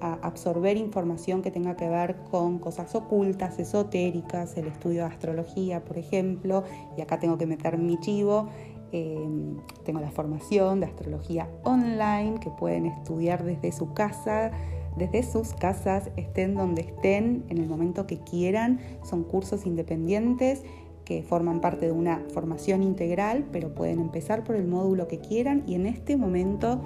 a 0.00 0.14
absorber 0.14 0.76
información 0.76 1.42
que 1.42 1.52
tenga 1.52 1.76
que 1.76 1.88
ver 1.88 2.16
con 2.28 2.58
cosas 2.58 2.92
ocultas, 2.96 3.60
esotéricas, 3.60 4.56
el 4.56 4.66
estudio 4.66 5.02
de 5.02 5.10
astrología, 5.10 5.84
por 5.84 5.96
ejemplo, 5.96 6.64
y 6.96 7.02
acá 7.02 7.20
tengo 7.20 7.38
que 7.38 7.46
meter 7.46 7.78
mi 7.78 8.00
chivo. 8.00 8.48
Em, 8.90 9.58
tengo 9.84 10.00
la 10.00 10.10
formación 10.10 10.80
de 10.80 10.86
astrología 10.86 11.48
online 11.62 12.40
que 12.40 12.50
pueden 12.50 12.86
estudiar 12.86 13.44
desde 13.44 13.70
su 13.70 13.92
casa, 13.92 14.50
desde 14.96 15.22
sus 15.22 15.52
casas, 15.52 16.10
estén 16.16 16.56
donde 16.56 16.82
estén, 16.82 17.44
en 17.48 17.58
el 17.58 17.68
momento 17.68 18.08
que 18.08 18.18
quieran. 18.18 18.80
Son 19.04 19.22
cursos 19.22 19.66
independientes 19.66 20.64
que 21.08 21.22
forman 21.22 21.62
parte 21.62 21.86
de 21.86 21.92
una 21.92 22.22
formación 22.34 22.82
integral, 22.82 23.46
pero 23.50 23.74
pueden 23.74 23.98
empezar 23.98 24.44
por 24.44 24.56
el 24.56 24.68
módulo 24.68 25.08
que 25.08 25.20
quieran 25.20 25.64
y 25.66 25.74
en 25.74 25.86
este 25.86 26.18
momento 26.18 26.82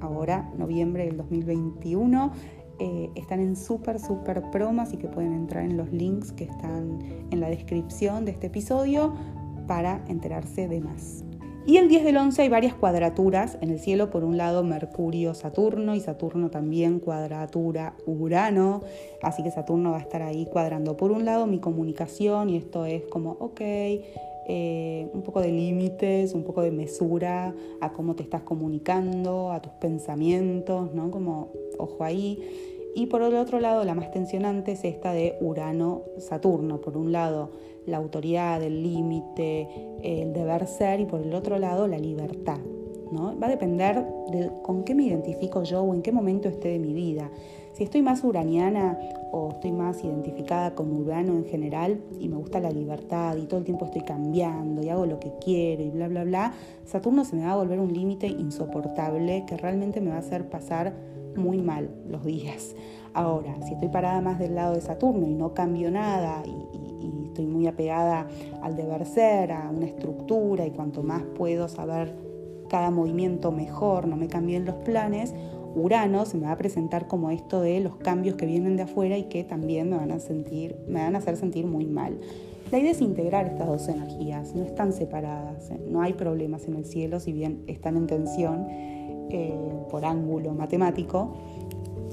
ahora, 0.00 0.48
noviembre 0.56 1.06
del 1.06 1.16
2021. 1.16 2.30
Eh, 2.78 3.10
están 3.16 3.40
en 3.40 3.56
súper, 3.56 3.98
súper 3.98 4.42
promo, 4.52 4.84
y 4.92 4.96
que 4.96 5.08
pueden 5.08 5.32
entrar 5.32 5.64
en 5.64 5.76
los 5.76 5.90
links 5.90 6.30
que 6.30 6.44
están 6.44 7.00
en 7.32 7.40
la 7.40 7.48
descripción 7.48 8.24
de 8.24 8.30
este 8.30 8.46
episodio 8.46 9.12
para 9.66 10.04
enterarse 10.06 10.68
de 10.68 10.80
más. 10.80 11.24
Y 11.66 11.78
el 11.78 11.88
10 11.88 12.04
del 12.04 12.18
11 12.18 12.42
hay 12.42 12.48
varias 12.50 12.74
cuadraturas 12.74 13.56
en 13.62 13.70
el 13.70 13.80
cielo, 13.80 14.10
por 14.10 14.22
un 14.22 14.36
lado 14.36 14.62
Mercurio-Saturno 14.62 15.94
y 15.94 16.00
Saturno 16.00 16.50
también 16.50 17.00
cuadratura 17.00 17.94
Urano, 18.04 18.82
así 19.22 19.42
que 19.42 19.50
Saturno 19.50 19.92
va 19.92 19.96
a 19.96 20.00
estar 20.00 20.20
ahí 20.20 20.44
cuadrando 20.44 20.98
por 20.98 21.10
un 21.10 21.24
lado 21.24 21.46
mi 21.46 21.60
comunicación 21.60 22.50
y 22.50 22.56
esto 22.58 22.84
es 22.84 23.04
como, 23.04 23.38
ok, 23.40 23.62
eh, 24.46 25.08
un 25.14 25.22
poco 25.22 25.40
de 25.40 25.52
límites, 25.52 26.34
un 26.34 26.44
poco 26.44 26.60
de 26.60 26.70
mesura 26.70 27.54
a 27.80 27.92
cómo 27.92 28.14
te 28.14 28.22
estás 28.22 28.42
comunicando, 28.42 29.50
a 29.50 29.62
tus 29.62 29.72
pensamientos, 29.72 30.92
¿no? 30.92 31.10
Como, 31.10 31.48
ojo 31.78 32.04
ahí. 32.04 32.42
Y 32.94 33.06
por 33.06 33.22
el 33.22 33.34
otro 33.36 33.58
lado, 33.58 33.84
la 33.84 33.94
más 33.94 34.10
tensionante 34.10 34.72
es 34.72 34.84
esta 34.84 35.12
de 35.12 35.36
Urano-Saturno. 35.40 36.80
Por 36.80 36.96
un 36.96 37.10
lado, 37.10 37.50
la 37.86 37.98
autoridad, 37.98 38.62
el 38.62 38.82
límite, 38.82 39.68
el 40.02 40.32
deber 40.32 40.66
ser 40.66 41.00
y 41.00 41.06
por 41.06 41.20
el 41.20 41.34
otro 41.34 41.58
lado, 41.58 41.86
la 41.86 41.98
libertad. 41.98 42.58
¿no? 43.10 43.38
Va 43.38 43.46
a 43.46 43.50
depender 43.50 44.04
de 44.30 44.50
con 44.62 44.84
qué 44.84 44.94
me 44.94 45.04
identifico 45.04 45.62
yo 45.62 45.82
o 45.82 45.94
en 45.94 46.02
qué 46.02 46.12
momento 46.12 46.48
esté 46.48 46.68
de 46.68 46.78
mi 46.78 46.92
vida. 46.92 47.30
Si 47.72 47.82
estoy 47.82 48.02
más 48.02 48.22
uraniana 48.22 48.98
o 49.32 49.50
estoy 49.50 49.72
más 49.72 50.02
identificada 50.04 50.74
con 50.76 50.92
Urano 50.92 51.32
en 51.32 51.44
general 51.44 52.00
y 52.20 52.28
me 52.28 52.36
gusta 52.36 52.60
la 52.60 52.70
libertad 52.70 53.36
y 53.36 53.46
todo 53.46 53.58
el 53.58 53.64
tiempo 53.64 53.86
estoy 53.86 54.02
cambiando 54.02 54.80
y 54.80 54.90
hago 54.90 55.06
lo 55.06 55.18
que 55.18 55.32
quiero 55.44 55.82
y 55.82 55.90
bla, 55.90 56.06
bla, 56.06 56.22
bla, 56.22 56.52
Saturno 56.84 57.24
se 57.24 57.34
me 57.34 57.44
va 57.44 57.52
a 57.52 57.56
volver 57.56 57.80
un 57.80 57.92
límite 57.92 58.28
insoportable 58.28 59.44
que 59.46 59.56
realmente 59.56 60.00
me 60.00 60.10
va 60.10 60.16
a 60.16 60.20
hacer 60.20 60.48
pasar 60.48 60.94
muy 61.36 61.58
mal 61.58 61.90
los 62.06 62.24
días. 62.24 62.76
Ahora, 63.12 63.56
si 63.66 63.74
estoy 63.74 63.88
parada 63.88 64.20
más 64.20 64.38
del 64.38 64.54
lado 64.54 64.74
de 64.74 64.80
Saturno 64.80 65.26
y 65.26 65.34
no 65.34 65.52
cambio 65.52 65.90
nada 65.90 66.44
y 66.46 66.84
estoy 67.34 67.46
muy 67.46 67.66
apegada 67.66 68.28
al 68.62 68.76
deber 68.76 69.04
ser, 69.04 69.50
a 69.50 69.68
una 69.70 69.86
estructura 69.86 70.64
y 70.64 70.70
cuanto 70.70 71.02
más 71.02 71.22
puedo 71.36 71.66
saber 71.66 72.14
cada 72.68 72.92
movimiento 72.92 73.50
mejor, 73.50 74.06
no 74.06 74.16
me 74.16 74.28
cambien 74.28 74.64
los 74.64 74.76
planes, 74.76 75.34
Urano 75.74 76.24
se 76.24 76.36
me 76.38 76.46
va 76.46 76.52
a 76.52 76.56
presentar 76.56 77.08
como 77.08 77.30
esto 77.30 77.60
de 77.60 77.80
los 77.80 77.96
cambios 77.96 78.36
que 78.36 78.46
vienen 78.46 78.76
de 78.76 78.84
afuera 78.84 79.18
y 79.18 79.24
que 79.24 79.42
también 79.42 79.90
me 79.90 79.96
van 79.96 80.12
a 80.12 80.20
sentir, 80.20 80.76
me 80.86 81.00
van 81.00 81.16
a 81.16 81.18
hacer 81.18 81.36
sentir 81.36 81.66
muy 81.66 81.86
mal. 81.86 82.20
La 82.70 82.78
idea 82.78 82.92
es 82.92 83.00
integrar 83.00 83.46
estas 83.46 83.66
dos 83.66 83.88
energías, 83.88 84.54
no 84.54 84.62
están 84.62 84.92
separadas, 84.92 85.70
¿eh? 85.70 85.80
no 85.88 86.02
hay 86.02 86.12
problemas 86.12 86.68
en 86.68 86.76
el 86.76 86.84
cielo, 86.84 87.18
si 87.18 87.32
bien 87.32 87.64
están 87.66 87.96
en 87.96 88.06
tensión 88.06 88.66
eh, 88.68 89.58
por 89.90 90.04
ángulo 90.04 90.54
matemático. 90.54 91.34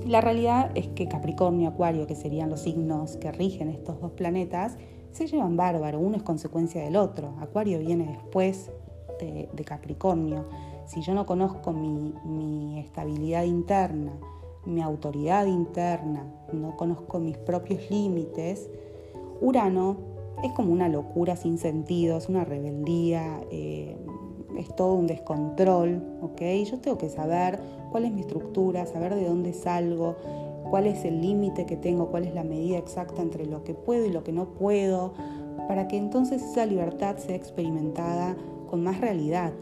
La 0.07 0.19
realidad 0.19 0.71
es 0.73 0.87
que 0.87 1.07
Capricornio 1.07 1.65
y 1.65 1.65
Acuario, 1.67 2.07
que 2.07 2.15
serían 2.15 2.49
los 2.49 2.61
signos 2.61 3.17
que 3.17 3.31
rigen 3.31 3.69
estos 3.69 4.01
dos 4.01 4.11
planetas, 4.13 4.77
se 5.11 5.27
llevan 5.27 5.57
bárbaro, 5.57 5.99
uno 5.99 6.17
es 6.17 6.23
consecuencia 6.23 6.83
del 6.83 6.95
otro. 6.95 7.35
Acuario 7.39 7.79
viene 7.79 8.07
después 8.07 8.71
de 9.19 9.63
Capricornio 9.63 10.45
si 10.91 11.01
yo 11.01 11.13
no 11.13 11.25
conozco 11.25 11.71
mi, 11.71 12.79
estabilidad 12.79 13.43
interna, 13.43 14.11
mi 14.65 14.81
autoridad 14.81 15.45
interna, 15.45 16.25
no 16.51 16.75
conozco 16.75 17.19
mis 17.19 17.37
propios 17.37 17.89
límites, 17.89 18.69
Urano 19.39 19.95
es 20.43 20.51
como 20.51 20.73
una 20.73 20.89
locura 20.89 21.37
sin 21.37 21.57
sentido, 21.57 22.17
es 22.17 22.27
una 22.27 22.43
rebeldía, 22.43 23.41
eh, 23.51 23.95
es 24.57 24.75
todo 24.75 24.95
un 24.95 25.07
descontrol, 25.07 26.03
¿ok? 26.21 26.41
Yo 26.69 26.79
tengo 26.79 26.97
que 26.97 27.09
saber 27.09 27.59
cuál 27.91 28.05
es 28.05 28.11
mi 28.11 28.21
estructura, 28.21 28.85
saber 28.85 29.15
de 29.15 29.27
dónde 29.27 29.53
salgo, 29.53 30.17
cuál 30.69 30.87
es 30.87 31.05
el 31.05 31.21
límite 31.21 31.65
que 31.65 31.77
tengo, 31.77 32.09
cuál 32.09 32.25
es 32.25 32.33
la 32.33 32.43
medida 32.43 32.77
exacta 32.77 33.21
entre 33.21 33.45
lo 33.45 33.63
que 33.63 33.73
puedo 33.73 34.05
y 34.05 34.09
lo 34.09 34.23
que 34.23 34.31
no 34.31 34.53
puedo, 34.53 35.13
para 35.67 35.87
que 35.87 35.97
entonces 35.97 36.41
esa 36.41 36.65
libertad 36.65 37.17
sea 37.17 37.35
experimentada 37.35 38.35
con 38.69 38.83
más 38.83 39.01
realidad, 39.01 39.53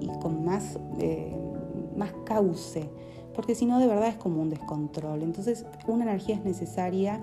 y 0.00 0.08
con 0.20 0.44
más, 0.44 0.78
eh, 0.98 1.36
más 1.96 2.12
cauce, 2.24 2.88
porque 3.34 3.54
si 3.54 3.66
no 3.66 3.78
de 3.78 3.86
verdad 3.86 4.08
es 4.08 4.16
como 4.16 4.40
un 4.40 4.50
descontrol. 4.50 5.22
Entonces 5.22 5.66
una 5.86 6.04
energía 6.04 6.36
es 6.36 6.44
necesaria, 6.44 7.20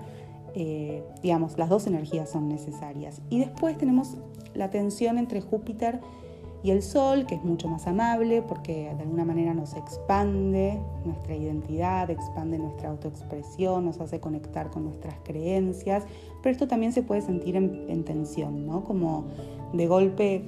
eh, 0.54 1.02
digamos, 1.22 1.58
las 1.58 1.68
dos 1.68 1.86
energías 1.86 2.30
son 2.30 2.48
necesarias. 2.48 3.20
Y 3.30 3.38
después 3.38 3.76
tenemos 3.78 4.16
la 4.54 4.70
tensión 4.70 5.18
entre 5.18 5.40
Júpiter 5.40 6.00
y 6.00 6.25
el 6.70 6.82
Sol, 6.82 7.26
que 7.26 7.34
es 7.36 7.44
mucho 7.44 7.68
más 7.68 7.86
amable 7.86 8.42
porque 8.42 8.94
de 8.94 9.02
alguna 9.02 9.24
manera 9.24 9.54
nos 9.54 9.74
expande 9.74 10.80
nuestra 11.04 11.34
identidad, 11.36 12.10
expande 12.10 12.58
nuestra 12.58 12.90
autoexpresión, 12.90 13.84
nos 13.84 14.00
hace 14.00 14.20
conectar 14.20 14.70
con 14.70 14.84
nuestras 14.84 15.16
creencias, 15.24 16.04
pero 16.42 16.52
esto 16.52 16.68
también 16.68 16.92
se 16.92 17.02
puede 17.02 17.22
sentir 17.22 17.56
en, 17.56 17.86
en 17.88 18.04
tensión, 18.04 18.66
¿no? 18.66 18.84
Como 18.84 19.24
de 19.72 19.86
golpe 19.86 20.44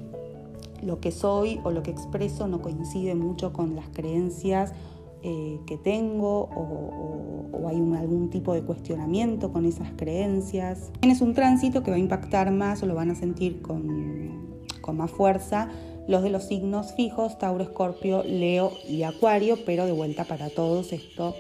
lo 0.83 1.01
que 1.01 1.11
soy 1.11 1.61
o 1.65 1.71
lo 1.71 1.83
que 1.83 1.91
expreso 1.91 2.47
no 2.49 2.63
coincide 2.63 3.15
mucho 3.15 3.53
con 3.53 3.75
las 3.75 3.89
creencias 3.89 4.73
eh, 5.23 5.59
que 5.67 5.77
tengo 5.77 6.49
o, 6.55 7.69
hay 7.69 7.77
algún 7.77 8.31
tipo 8.31 8.55
de 8.55 8.63
cuestionamiento 8.63 9.53
con 9.53 9.67
esas 9.67 9.91
creencias. 9.97 10.91
Tienes 11.01 11.21
un 11.21 11.35
tránsito 11.35 11.83
que 11.83 11.91
va 11.91 11.97
a 11.97 12.01
impactar 12.01 12.51
más 12.51 12.83
o 12.83 12.87
lo 12.87 12.95
van 12.95 13.11
a 13.11 13.15
sentir 13.15 13.61
con, 13.61 14.65
con 14.81 14.97
más 14.97 15.11
fuerza 15.11 15.69
los 16.09 16.23
de 16.23 16.31
los 16.31 16.45
signos 16.45 16.95
fijos, 16.95 17.39
Tauro, 17.39 17.63
Escorpio, 17.63 18.25
Leo 18.25 18.73
y 18.89 19.03
Acuario, 19.05 19.59
pero 19.65 19.87
de 19.87 19.93
vuelta 19.93 20.25
para 20.25 20.49
todos 20.49 20.93
esto 20.93 21.37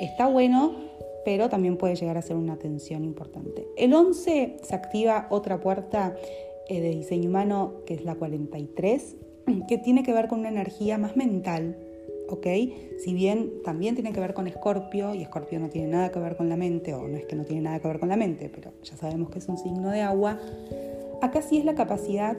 está 0.00 0.28
bueno, 0.28 0.76
pero 1.24 1.48
también 1.48 1.76
puede 1.76 1.96
llegar 1.96 2.16
a 2.16 2.22
ser 2.22 2.36
una 2.36 2.56
tensión 2.56 3.04
importante. 3.04 3.66
El 3.76 3.92
11 3.92 4.58
se 4.62 4.74
activa 4.74 5.26
otra 5.30 5.60
puerta 5.60 6.14
eh, 6.68 6.80
de 6.80 6.90
diseño 6.90 7.28
humano, 7.28 7.74
que 7.86 7.94
es 7.94 8.04
la 8.04 8.14
43, 8.14 9.16
que 9.68 9.78
tiene 9.78 10.04
que 10.04 10.12
ver 10.12 10.28
con 10.28 10.40
una 10.40 10.48
energía 10.48 10.96
más 10.96 11.16
mental, 11.16 11.76
¿ok? 12.28 12.46
Si 13.02 13.14
bien 13.14 13.62
también 13.64 13.96
tiene 13.96 14.12
que 14.12 14.20
ver 14.20 14.32
con 14.32 14.46
Escorpio, 14.46 15.12
y 15.14 15.22
Escorpio 15.22 15.58
no 15.58 15.68
tiene 15.70 15.88
nada 15.88 16.10
que 16.12 16.20
ver 16.20 16.36
con 16.36 16.48
la 16.48 16.56
mente, 16.56 16.94
o 16.94 17.08
no 17.08 17.16
es 17.16 17.26
que 17.26 17.34
no 17.34 17.44
tiene 17.44 17.62
nada 17.62 17.80
que 17.80 17.88
ver 17.88 17.98
con 17.98 18.08
la 18.08 18.16
mente, 18.16 18.48
pero 18.48 18.72
ya 18.84 18.96
sabemos 18.96 19.30
que 19.30 19.40
es 19.40 19.48
un 19.48 19.58
signo 19.58 19.90
de 19.90 20.02
agua, 20.02 20.38
acá 21.20 21.42
sí 21.42 21.58
es 21.58 21.64
la 21.64 21.74
capacidad 21.74 22.36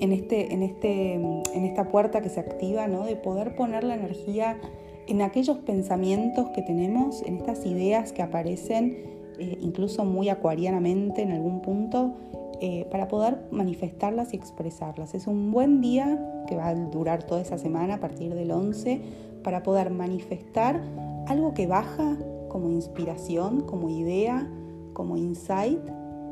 en, 0.00 0.12
este, 0.12 0.52
en, 0.52 0.62
este, 0.62 1.14
en 1.14 1.64
esta 1.64 1.88
puerta 1.88 2.20
que 2.20 2.28
se 2.28 2.40
activa, 2.40 2.86
¿no? 2.88 3.04
De 3.04 3.16
poder 3.16 3.56
poner 3.56 3.84
la 3.84 3.94
energía 3.94 4.58
en 5.06 5.22
aquellos 5.22 5.58
pensamientos 5.58 6.48
que 6.50 6.62
tenemos, 6.62 7.22
en 7.22 7.36
estas 7.36 7.64
ideas 7.66 8.12
que 8.12 8.22
aparecen 8.22 9.16
eh, 9.38 9.58
incluso 9.60 10.04
muy 10.04 10.28
acuarianamente 10.28 11.22
en 11.22 11.32
algún 11.32 11.60
punto, 11.60 12.14
eh, 12.60 12.86
para 12.90 13.06
poder 13.06 13.38
manifestarlas 13.50 14.32
y 14.32 14.36
expresarlas. 14.36 15.14
Es 15.14 15.26
un 15.26 15.52
buen 15.52 15.82
día 15.82 16.18
que 16.48 16.56
va 16.56 16.68
a 16.68 16.74
durar 16.74 17.22
toda 17.22 17.42
esa 17.42 17.58
semana 17.58 17.94
a 17.94 18.00
partir 18.00 18.34
del 18.34 18.50
11 18.50 19.00
para 19.42 19.62
poder 19.62 19.90
manifestar 19.90 20.80
algo 21.26 21.52
que 21.52 21.66
baja 21.66 22.16
como 22.48 22.70
inspiración, 22.70 23.60
como 23.60 23.90
idea, 23.90 24.50
como 24.94 25.18
insight 25.18 25.80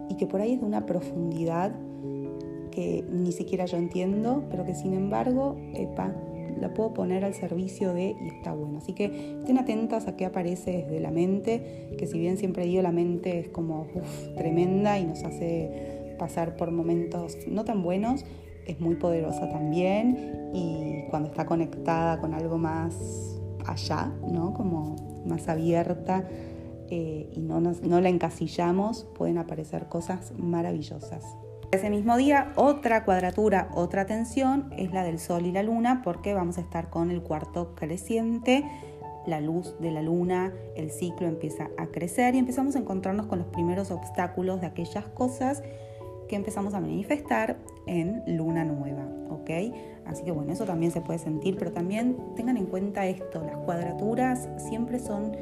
y 0.09 0.15
que 0.15 0.27
por 0.27 0.41
ahí 0.41 0.55
es 0.55 0.61
de 0.61 0.67
una 0.67 0.87
profundidad 0.87 1.73
que 2.75 3.05
ni 3.11 3.33
siquiera 3.33 3.67
yo 3.67 3.77
entiendo, 3.77 4.45
pero 4.51 4.65
que 4.65 4.75
sin 4.75 4.95
embargo, 4.95 5.57
epa, 5.75 6.15
la 6.61 6.73
puedo 6.73 6.95
poner 6.95 7.25
al 7.25 7.35
servicio 7.35 7.93
de 7.95 8.17
y 8.21 8.29
está 8.29 8.53
bueno. 8.53 8.79
Así 8.79 8.93
que 8.93 9.39
estén 9.41 9.59
atentas 9.59 10.07
a 10.07 10.17
qué 10.17 10.25
aparece 10.25 10.85
desde 10.85 11.01
la 11.01 11.11
mente, 11.11 11.95
que 11.99 12.07
si 12.07 12.19
bien 12.19 12.37
siempre 12.37 12.65
digo 12.67 12.83
la 12.83 12.93
mente 12.93 13.39
es 13.41 13.49
como 13.49 13.87
tremenda 14.37 14.99
y 14.99 15.05
nos 15.05 15.23
hace 15.25 16.15
pasar 16.19 16.57
por 16.57 16.71
momentos 16.71 17.37
no 17.49 17.65
tan 17.65 17.83
buenos, 17.83 18.25
es 18.67 18.81
muy 18.81 18.95
poderosa 18.95 19.51
también 19.51 20.51
y 20.55 21.05
cuando 21.11 21.29
está 21.29 21.45
conectada 21.45 22.21
con 22.21 22.35
algo 22.35 22.57
más 22.57 23.39
allá, 23.67 24.13
¿no? 24.31 24.55
como 24.55 24.97
más 25.27 25.49
abierta 25.49 26.29
eh, 26.89 27.29
y 27.33 27.41
no, 27.41 27.61
no 27.61 28.01
la 28.01 28.09
encasillamos, 28.09 29.07
pueden 29.17 29.39
aparecer 29.39 29.89
cosas 29.89 30.33
maravillosas. 30.39 31.25
Ese 31.71 31.91
mismo 31.91 32.17
día, 32.17 32.53
otra 32.57 33.05
cuadratura, 33.05 33.69
otra 33.75 34.07
tensión 34.07 34.73
es 34.77 34.93
la 34.93 35.03
del 35.03 35.19
Sol 35.19 35.47
y 35.47 35.53
la 35.53 35.63
Luna, 35.63 36.03
porque 36.05 36.35
vamos 36.35 36.59
a 36.59 36.61
estar 36.61 36.89
con 36.89 37.11
el 37.11 37.23
cuarto 37.23 37.75
creciente, 37.75 38.65
la 39.27 39.41
luz 39.41 39.75
de 39.81 39.91
la 39.91 40.03
Luna, 40.03 40.53
el 40.77 40.91
ciclo 40.91 41.27
empieza 41.27 41.71
a 41.77 41.87
crecer 41.87 42.35
y 42.35 42.39
empezamos 42.39 42.77
a 42.77 42.79
encontrarnos 42.79 43.27
con 43.27 43.39
los 43.39 43.49
primeros 43.49 43.91
obstáculos 43.91 44.61
de 44.61 44.69
aquellas 44.69 45.07
cosas 45.09 45.63
que 46.29 46.37
empezamos 46.37 46.75
a 46.75 46.81
manifestar 46.81 47.59
en 47.87 48.23
Luna 48.27 48.65
Nueva, 48.65 49.07
¿ok? 49.31 49.51
Así 50.07 50.23
que 50.25 50.31
bueno, 50.31 50.53
eso 50.53 50.65
también 50.65 50.93
se 50.93 51.01
puede 51.01 51.19
sentir, 51.19 51.57
pero 51.59 51.73
también 51.73 52.17
tengan 52.37 52.57
en 52.57 52.67
cuenta 52.67 53.07
esto, 53.07 53.43
las 53.45 53.57
cuadraturas 53.59 54.49
siempre 54.59 54.99
son 54.99 55.37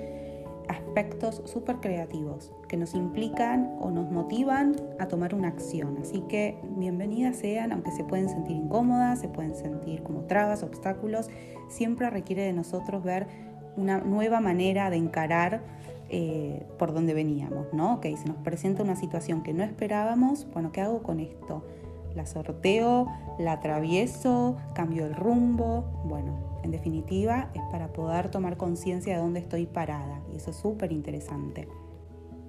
aspectos 0.69 1.43
súper 1.45 1.77
creativos 1.77 2.53
que 2.69 2.77
nos 2.77 2.95
implican 2.95 3.77
o 3.81 3.91
nos 3.91 4.11
motivan 4.11 4.77
a 4.99 5.09
tomar 5.09 5.35
una 5.35 5.49
acción. 5.49 5.99
Así 6.01 6.21
que 6.29 6.59
bienvenidas 6.77 7.37
sean, 7.37 7.73
aunque 7.73 7.91
se 7.93 8.05
pueden 8.05 8.29
sentir 8.29 8.57
incómodas, 8.57 9.21
se 9.21 9.29
pueden 9.29 9.55
sentir 9.55 10.03
como 10.03 10.23
trabas, 10.23 10.63
obstáculos, 10.63 11.31
siempre 11.69 12.11
requiere 12.11 12.43
de 12.43 12.53
nosotros 12.53 13.03
ver 13.03 13.27
una 13.77 13.99
nueva 13.99 14.41
manera 14.41 14.91
de 14.91 14.97
encarar 14.97 15.63
eh, 16.09 16.67
por 16.79 16.93
donde 16.93 17.15
veníamos, 17.15 17.73
¿no? 17.73 17.95
Ok, 17.95 18.07
se 18.17 18.29
nos 18.29 18.37
presenta 18.39 18.83
una 18.83 18.97
situación 18.97 19.43
que 19.43 19.55
no 19.55 19.63
esperábamos, 19.63 20.47
bueno, 20.53 20.71
¿qué 20.73 20.83
hago 20.83 21.03
con 21.03 21.21
esto? 21.21 21.65
La 22.15 22.27
sorteo, 22.27 23.07
la 23.39 23.53
atravieso, 23.53 24.57
cambio 24.75 25.07
el 25.07 25.15
rumbo, 25.15 25.85
bueno, 26.05 26.61
en 26.63 26.71
definitiva, 26.71 27.51
es 27.55 27.63
para 27.71 27.93
poder 27.93 28.31
tomar 28.31 28.57
conciencia 28.57 29.15
de 29.15 29.21
dónde 29.21 29.41
estoy 29.41 29.67
parada 29.67 30.21
y 30.33 30.37
eso 30.37 30.51
es 30.51 30.57
súper 30.57 30.93
interesante. 30.93 31.69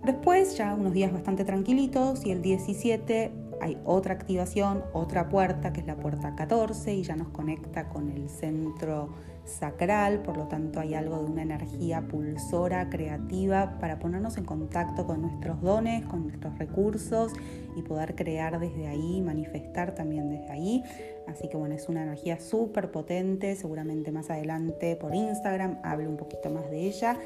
Después, 0.04 0.58
ya 0.58 0.76
unos 0.76 0.94
días 0.94 1.14
bastante 1.14 1.46
tranquilitos 1.46 2.26
y 2.26 2.32
el 2.32 2.42
17 2.42 3.32
hay 3.62 3.78
otra 3.86 4.14
activación, 4.14 4.84
otra 4.92 5.30
puerta 5.30 5.72
que 5.72 5.80
es 5.80 5.88
la 5.88 5.96
puerta 5.96 6.36
14 6.36 6.94
y 6.94 7.04
ya 7.04 7.16
nos 7.16 7.30
conecta 7.30 7.88
con 7.88 8.10
el 8.10 8.30
centro 8.30 9.10
sacral, 9.46 10.22
por 10.22 10.38
lo 10.38 10.48
tanto 10.48 10.80
hay 10.80 10.94
algo 10.94 11.18
de 11.20 11.26
una 11.26 11.42
energía 11.42 12.02
pulsora, 12.02 12.90
creativa, 12.90 13.78
para 13.80 14.00
ponernos 14.00 14.38
en 14.38 14.46
contacto 14.46 15.06
con 15.06 15.22
nuestros 15.22 15.62
dones, 15.62 16.06
con 16.06 16.24
nuestros 16.24 16.58
recursos 16.58 17.34
y 17.76 17.82
poder 17.82 18.16
crear 18.16 18.60
desde 18.60 18.88
ahí, 18.88 19.22
manifestar 19.22 19.96
también 19.96 20.30
desde 20.30 20.50
ahí. 20.50 20.84
Así 21.28 21.48
que 21.50 21.58
bueno, 21.58 21.76
es 21.76 21.90
una 21.90 22.04
energía 22.04 22.40
súper 22.40 22.92
potente, 22.92 23.56
seguramente 23.56 24.12
más 24.12 24.30
adelante 24.30 24.96
por 24.96 25.14
Instagram 25.14 25.80
hablo 25.84 26.10
un 26.10 26.18
poquito 26.18 26.50
más 26.50 26.70
de 26.70 26.88
ella. 26.88 27.18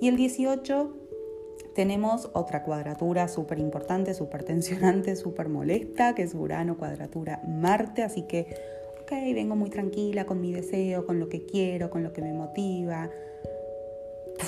Y 0.00 0.08
el 0.08 0.16
18 0.16 1.06
tenemos 1.74 2.30
otra 2.32 2.62
cuadratura 2.62 3.28
súper 3.28 3.58
importante, 3.58 4.14
súper 4.14 4.44
tensionante, 4.44 5.14
súper 5.14 5.48
molesta, 5.48 6.14
que 6.14 6.22
es 6.22 6.34
Urano 6.34 6.76
cuadratura 6.78 7.42
Marte, 7.46 8.02
así 8.02 8.22
que, 8.22 8.75
ok, 9.06 9.12
vengo 9.34 9.54
muy 9.54 9.70
tranquila 9.70 10.26
con 10.26 10.40
mi 10.40 10.52
deseo, 10.52 11.06
con 11.06 11.20
lo 11.20 11.28
que 11.28 11.46
quiero, 11.46 11.90
con 11.90 12.02
lo 12.02 12.12
que 12.12 12.22
me 12.22 12.32
motiva. 12.32 13.08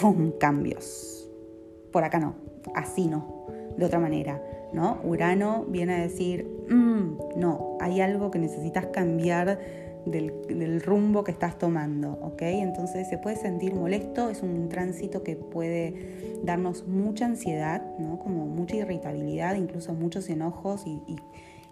¡Pum! 0.01 0.33
Cambios. 0.39 1.31
Por 1.93 2.03
acá 2.03 2.19
no, 2.19 2.35
así 2.75 3.07
no, 3.07 3.47
de 3.77 3.85
otra 3.85 4.01
manera, 4.01 4.43
¿no? 4.73 5.01
Urano 5.05 5.65
viene 5.69 5.95
a 5.95 6.01
decir, 6.01 6.45
mm, 6.69 7.39
no, 7.39 7.79
hay 7.81 8.01
algo 8.01 8.33
que 8.33 8.41
necesitas 8.41 8.87
cambiar 8.87 9.61
del, 10.07 10.81
rumbo 10.81 11.23
que 11.23 11.31
estás 11.31 11.57
tomando, 11.57 12.19
¿ok? 12.21 12.43
Entonces 12.43 13.09
se 13.09 13.17
puede 13.17 13.37
sentir 13.37 13.75
molesto, 13.75 14.29
es 14.29 14.43
un 14.43 14.69
tránsito 14.69 15.23
que 15.23 15.37
puede 15.37 16.41
darnos 16.43 16.87
mucha 16.89 17.27
ansiedad, 17.27 17.83
¿no? 17.99 18.19
Como 18.19 18.47
mucha 18.47 18.75
irritabilidad, 18.75 19.55
incluso 19.55 19.95
muchos 19.95 20.29
enojos 20.29 20.85
y, 20.85 21.17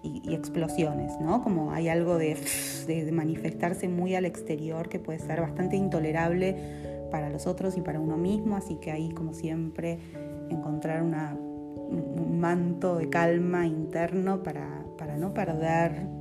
explosiones, 0.03 1.21
¿no? 1.21 1.43
Como 1.43 1.73
hay 1.73 1.89
algo 1.89 2.17
de, 2.17 2.37
manifestarse 3.13 3.89
muy 3.89 4.15
al 4.15 4.25
exterior 4.25 4.89
que 4.89 4.99
puede 4.99 5.19
ser 5.19 5.41
bastante 5.41 5.77
intolerable 5.77 6.57
para 7.11 7.31
los 7.31 7.47
otros 7.47 7.77
y 7.77 7.81
para 7.81 8.01
uno 8.01 8.17
mismo, 8.17 8.57
así 8.57 8.77
que 8.77 8.91
ahí 8.91 9.11
como 9.11 9.33
siempre 9.33 9.99
encontrar 10.49 11.03
un 11.03 12.39
manto 12.39 12.97
de 12.97 13.09
calma 13.09 13.67
interno 13.67 14.43
para, 14.43 14.85
para 14.97 15.17
no 15.17 15.35
perder 15.35 16.17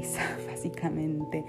básicamente. 0.50 1.44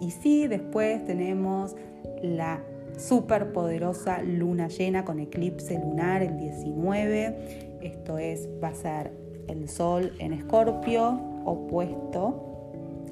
Y 0.00 0.10
sí, 0.10 0.46
después 0.46 1.04
tenemos 1.04 1.76
la 2.22 2.62
superpoderosa 2.96 4.22
luna 4.22 4.68
llena 4.68 5.04
con 5.04 5.20
eclipse 5.20 5.78
lunar 5.78 6.22
el 6.22 6.36
19. 6.38 7.78
Esto 7.82 8.18
es, 8.18 8.48
va 8.62 8.68
a 8.68 8.74
ser 8.74 9.12
el 9.48 9.68
sol 9.68 10.12
en 10.18 10.32
escorpio 10.32 11.20
opuesto 11.44 12.70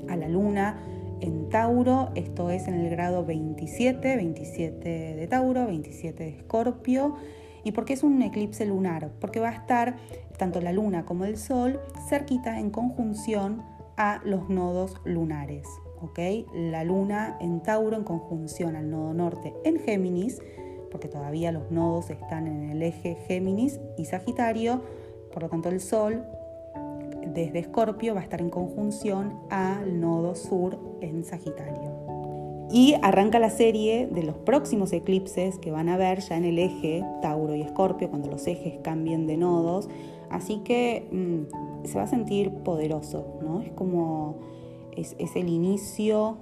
a 0.09 0.17
la 0.17 0.29
luna 0.29 0.79
en 1.21 1.49
Tauro. 1.49 2.11
Esto 2.15 2.51
es 2.51 2.69
en 2.69 2.75
el 2.75 2.91
grado 2.91 3.25
27, 3.25 4.17
27 4.17 4.89
de 5.17 5.27
Tauro, 5.27 5.67
27 5.67 6.25
de 6.25 6.31
escorpio. 6.31 7.17
¿Y 7.65 7.73
por 7.73 7.85
qué 7.85 7.95
es 7.95 8.03
un 8.03 8.23
eclipse 8.23 8.65
lunar? 8.65 9.11
Porque 9.21 9.41
va 9.41 9.49
a 9.49 9.55
estar 9.55 9.97
tanto 10.39 10.61
la 10.61 10.73
luna 10.73 11.05
como 11.05 11.25
el 11.25 11.37
sol 11.37 11.81
cerquita 12.09 12.61
en 12.61 12.71
conjunción 12.71 13.63
a 13.97 14.21
los 14.25 14.49
nodos 14.49 15.01
lunares. 15.05 15.67
La 16.55 16.85
luna 16.85 17.37
en 17.41 17.63
Tauro 17.63 17.97
en 17.97 18.05
conjunción 18.05 18.77
al 18.77 18.91
nodo 18.91 19.13
norte 19.13 19.55
en 19.65 19.81
Géminis, 19.81 20.41
porque 20.91 21.09
todavía 21.09 21.51
los 21.51 21.71
nodos 21.71 22.11
están 22.11 22.47
en 22.47 22.71
el 22.71 22.83
eje 22.83 23.17
Géminis 23.27 23.81
y 23.99 24.05
Sagitario, 24.05 24.83
por 25.37 25.43
lo 25.43 25.51
tanto 25.51 25.69
el 25.69 25.83
Sol 25.83 26.25
desde 27.27 27.59
Escorpio 27.59 28.15
va 28.15 28.21
a 28.21 28.23
estar 28.23 28.41
en 28.41 28.49
conjunción 28.49 29.39
al 29.51 30.01
nodo 30.01 30.35
sur 30.35 30.79
en 31.03 31.25
Sagitario. 31.25 31.93
Y 32.71 32.95
arranca 33.03 33.39
la 33.39 33.51
serie 33.51 34.07
de 34.07 34.23
los 34.23 34.39
próximos 34.39 34.95
eclipses 34.95 35.59
que 35.59 35.71
van 35.71 35.91
a 35.91 35.99
ver 35.99 36.21
ya 36.21 36.39
en 36.39 36.47
el 36.47 36.59
eje 36.59 37.05
Tauro 37.21 37.55
y 37.55 37.61
Escorpio, 37.61 38.09
cuando 38.09 38.31
los 38.31 38.47
ejes 38.47 38.79
cambien 38.83 39.27
de 39.27 39.37
nodos. 39.37 39.91
Así 40.31 40.63
que 40.65 41.07
mm, 41.13 41.87
se 41.87 41.99
va 41.99 42.05
a 42.05 42.09
sentir 42.09 42.51
poderoso, 42.51 43.39
¿no? 43.43 43.61
Es 43.61 43.73
como, 43.73 44.39
es, 44.97 45.15
el 45.19 45.51
inicio 45.51 46.39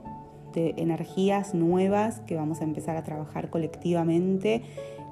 de 0.52 0.72
energías 0.76 1.52
nuevas 1.52 2.20
que 2.20 2.36
vamos 2.36 2.60
a 2.60 2.64
empezar 2.64 2.96
a 2.96 3.02
trabajar 3.02 3.50
colectivamente, 3.50 4.62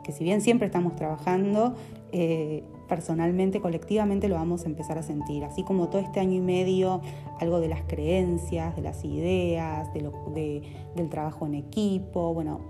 que 0.04 0.12
si 0.12 0.22
bien 0.22 0.40
siempre 0.40 0.66
estamos 0.66 0.94
trabajando, 0.94 1.74
eh, 2.12 2.62
personalmente, 2.88 3.60
colectivamente 3.60 4.28
lo 4.28 4.36
vamos 4.36 4.64
a 4.64 4.66
empezar 4.66 4.98
a 4.98 5.02
sentir. 5.02 5.44
Así 5.44 5.62
como 5.62 5.88
todo 5.88 6.00
este 6.00 6.20
año 6.20 6.34
y 6.34 6.40
medio, 6.40 7.00
algo 7.40 7.60
de 7.60 7.68
las 7.68 7.82
creencias, 7.82 8.76
de 8.76 8.82
las 8.82 9.04
ideas, 9.04 9.92
de 9.94 10.62
del 10.94 11.08
trabajo 11.08 11.46
en 11.46 11.54
equipo, 11.54 12.34
bueno, 12.34 12.60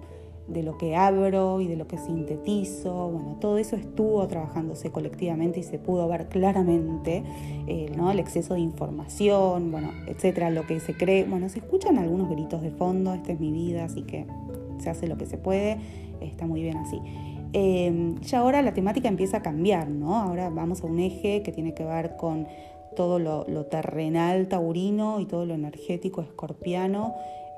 de 0.49 0.63
lo 0.63 0.77
que 0.77 0.97
abro 0.97 1.61
y 1.61 1.69
de 1.69 1.77
lo 1.77 1.87
que 1.87 1.99
sintetizo, 1.99 3.11
bueno, 3.11 3.37
todo 3.41 3.59
eso 3.59 3.77
estuvo 3.77 4.27
trabajándose 4.27 4.91
colectivamente 4.91 5.61
y 5.61 5.63
se 5.63 5.79
pudo 5.79 6.09
ver 6.09 6.29
claramente, 6.29 7.23
eh, 7.67 7.93
¿no? 7.97 8.11
El 8.11 8.19
exceso 8.19 8.55
de 8.55 8.61
información, 8.61 9.71
bueno, 9.71 9.91
etcétera, 10.07 10.51
lo 10.51 10.67
que 10.67 10.81
se 10.81 10.95
cree, 10.95 11.25
bueno, 11.25 11.49
se 11.49 11.61
escuchan 11.61 11.99
algunos 11.99 12.29
gritos 12.29 12.61
de 12.63 12.71
fondo, 12.71 13.15
esta 13.15 13.33
es 13.33 13.41
mi 13.41 13.53
vida, 13.53 13.85
así 13.85 14.03
que 14.03 14.27
se 14.79 14.91
hace 14.91 15.07
lo 15.07 15.17
que 15.17 15.27
se 15.27 15.39
puede, 15.39 15.79
está 16.21 16.47
muy 16.47 16.63
bien 16.63 16.77
así. 16.77 17.01
Eh, 17.53 18.15
ya 18.23 18.39
ahora 18.39 18.63
la 18.63 18.73
temática 18.73 19.09
empieza 19.09 19.39
a 19.39 19.43
cambiar, 19.43 19.89
¿no? 19.89 20.17
Ahora 20.17 20.49
vamos 20.49 20.83
a 20.83 20.87
un 20.87 20.99
eje 21.01 21.43
que 21.43 21.53
tiene 21.53 21.75
que 21.75 21.85
ver 21.85 22.17
con 22.17 22.47
todo 22.97 23.19
lo, 23.19 23.45
lo 23.49 23.67
terrenal 23.67 24.49
taurino 24.49 25.21
y 25.21 25.27
todo 25.27 25.47
lo 25.47 25.55
energético 25.55 26.21
escorpiano 26.21 27.15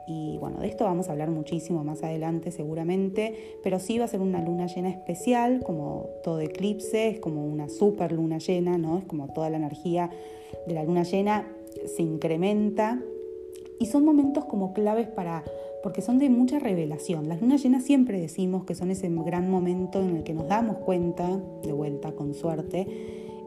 y 0.07 0.37
bueno, 0.39 0.61
de 0.61 0.69
esto 0.69 0.85
vamos 0.85 1.09
a 1.09 1.13
hablar 1.13 1.31
muchísimo 1.31 1.83
más 1.83 2.03
adelante 2.03 2.51
seguramente, 2.51 3.59
pero 3.63 3.79
sí 3.79 3.99
va 3.99 4.05
a 4.05 4.09
ser 4.09 4.21
una 4.21 4.43
luna 4.43 4.67
llena 4.67 4.91
especial, 4.91 5.63
como 5.65 6.09
todo 6.23 6.41
eclipse, 6.41 7.09
es 7.09 7.21
como 7.21 7.47
una 7.47 7.69
super 7.69 8.13
luna 8.13 8.39
llena, 8.39 8.77
¿no? 8.77 8.99
Es 8.99 9.05
como 9.05 9.33
toda 9.33 9.49
la 9.49 9.57
energía 9.57 10.11
de 10.67 10.75
la 10.75 10.85
luna 10.85 11.05
llena 11.05 11.49
se 11.87 12.03
incrementa 12.03 13.01
y 13.81 13.87
son 13.87 14.05
momentos 14.05 14.45
como 14.45 14.75
claves 14.75 15.09
para, 15.09 15.43
porque 15.85 16.01
son 16.01 16.19
de 16.19 16.31
mucha 16.31 16.59
revelación. 16.59 17.29
Las 17.29 17.43
lunas 17.43 17.63
llenas 17.63 17.85
siempre 17.85 18.19
decimos 18.19 18.65
que 18.65 18.75
son 18.75 18.91
ese 18.91 19.11
gran 19.11 19.51
momento 19.51 20.01
en 20.01 20.17
el 20.17 20.23
que 20.25 20.33
nos 20.33 20.49
damos 20.49 20.79
cuenta, 20.79 21.39
de 21.63 21.73
vuelta 21.75 22.13
con 22.13 22.33
suerte, 22.33 22.87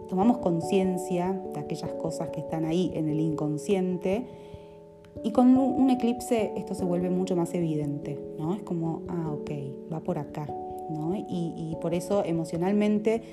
tomamos 0.07 0.37
conciencia 0.37 1.33
de 1.55 1.59
aquellas 1.59 1.91
cosas 1.93 2.29
que 2.29 2.41
están 2.41 2.65
ahí 2.65 2.91
en 2.93 3.09
el 3.09 3.19
inconsciente 3.19 4.27
y 5.23 5.31
con 5.31 5.57
un 5.57 5.89
eclipse 5.89 6.53
esto 6.55 6.75
se 6.75 6.85
vuelve 6.85 7.09
mucho 7.09 7.35
más 7.35 7.55
evidente, 7.55 8.19
¿no? 8.37 8.53
Es 8.53 8.61
como, 8.61 9.01
ah, 9.07 9.31
ok, 9.31 9.51
va 9.91 10.01
por 10.01 10.19
acá, 10.19 10.45
¿no? 10.91 11.15
Y, 11.15 11.75
por 11.81 11.95
eso 11.95 12.23
emocionalmente 12.23 13.23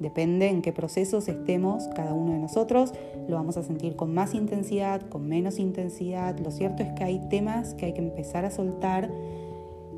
depende 0.00 0.48
en 0.48 0.62
qué 0.62 0.72
procesos 0.72 1.28
estemos 1.28 1.88
cada 1.94 2.14
uno 2.14 2.32
de 2.32 2.38
nosotros, 2.38 2.92
lo 3.28 3.36
vamos 3.36 3.56
a 3.56 3.62
sentir 3.62 3.96
con 3.96 4.12
más 4.12 4.34
intensidad, 4.34 5.02
con 5.08 5.26
menos 5.28 5.58
intensidad. 5.58 6.38
Lo 6.38 6.50
cierto 6.50 6.82
es 6.82 6.92
que 6.92 7.04
hay 7.04 7.20
temas 7.28 7.74
que 7.74 7.86
hay 7.86 7.92
que 7.92 8.00
empezar 8.00 8.44
a 8.44 8.50
soltar, 8.50 9.10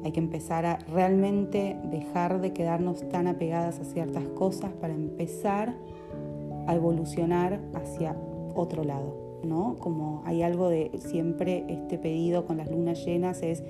hay 0.05 0.13
que 0.13 0.21
empezar 0.21 0.67
a 0.67 0.79
realmente 0.93 1.77
dejar 1.91 2.41
de 2.41 2.53
quedarnos 2.53 3.09
tan 3.09 3.27
apegadas 3.27 3.81
a 3.81 3.85
ciertas 3.85 4.25
cosas 4.29 4.73
para 4.75 4.95
empezar 4.95 5.75
a 6.67 6.75
evolucionar 6.75 7.61
hacia 7.75 8.17
otro 8.55 8.85
lado, 8.85 9.41
¿no? 9.43 9.77
Como 9.79 10.23
hay 10.25 10.43
algo 10.43 10.69
de 10.69 10.91
siempre 10.99 11.65
este 11.69 11.99
pedido 11.99 12.47
con 12.47 12.57
las 12.57 12.71
lunas 12.71 13.05
llenas 13.05 13.43
es 13.43 13.63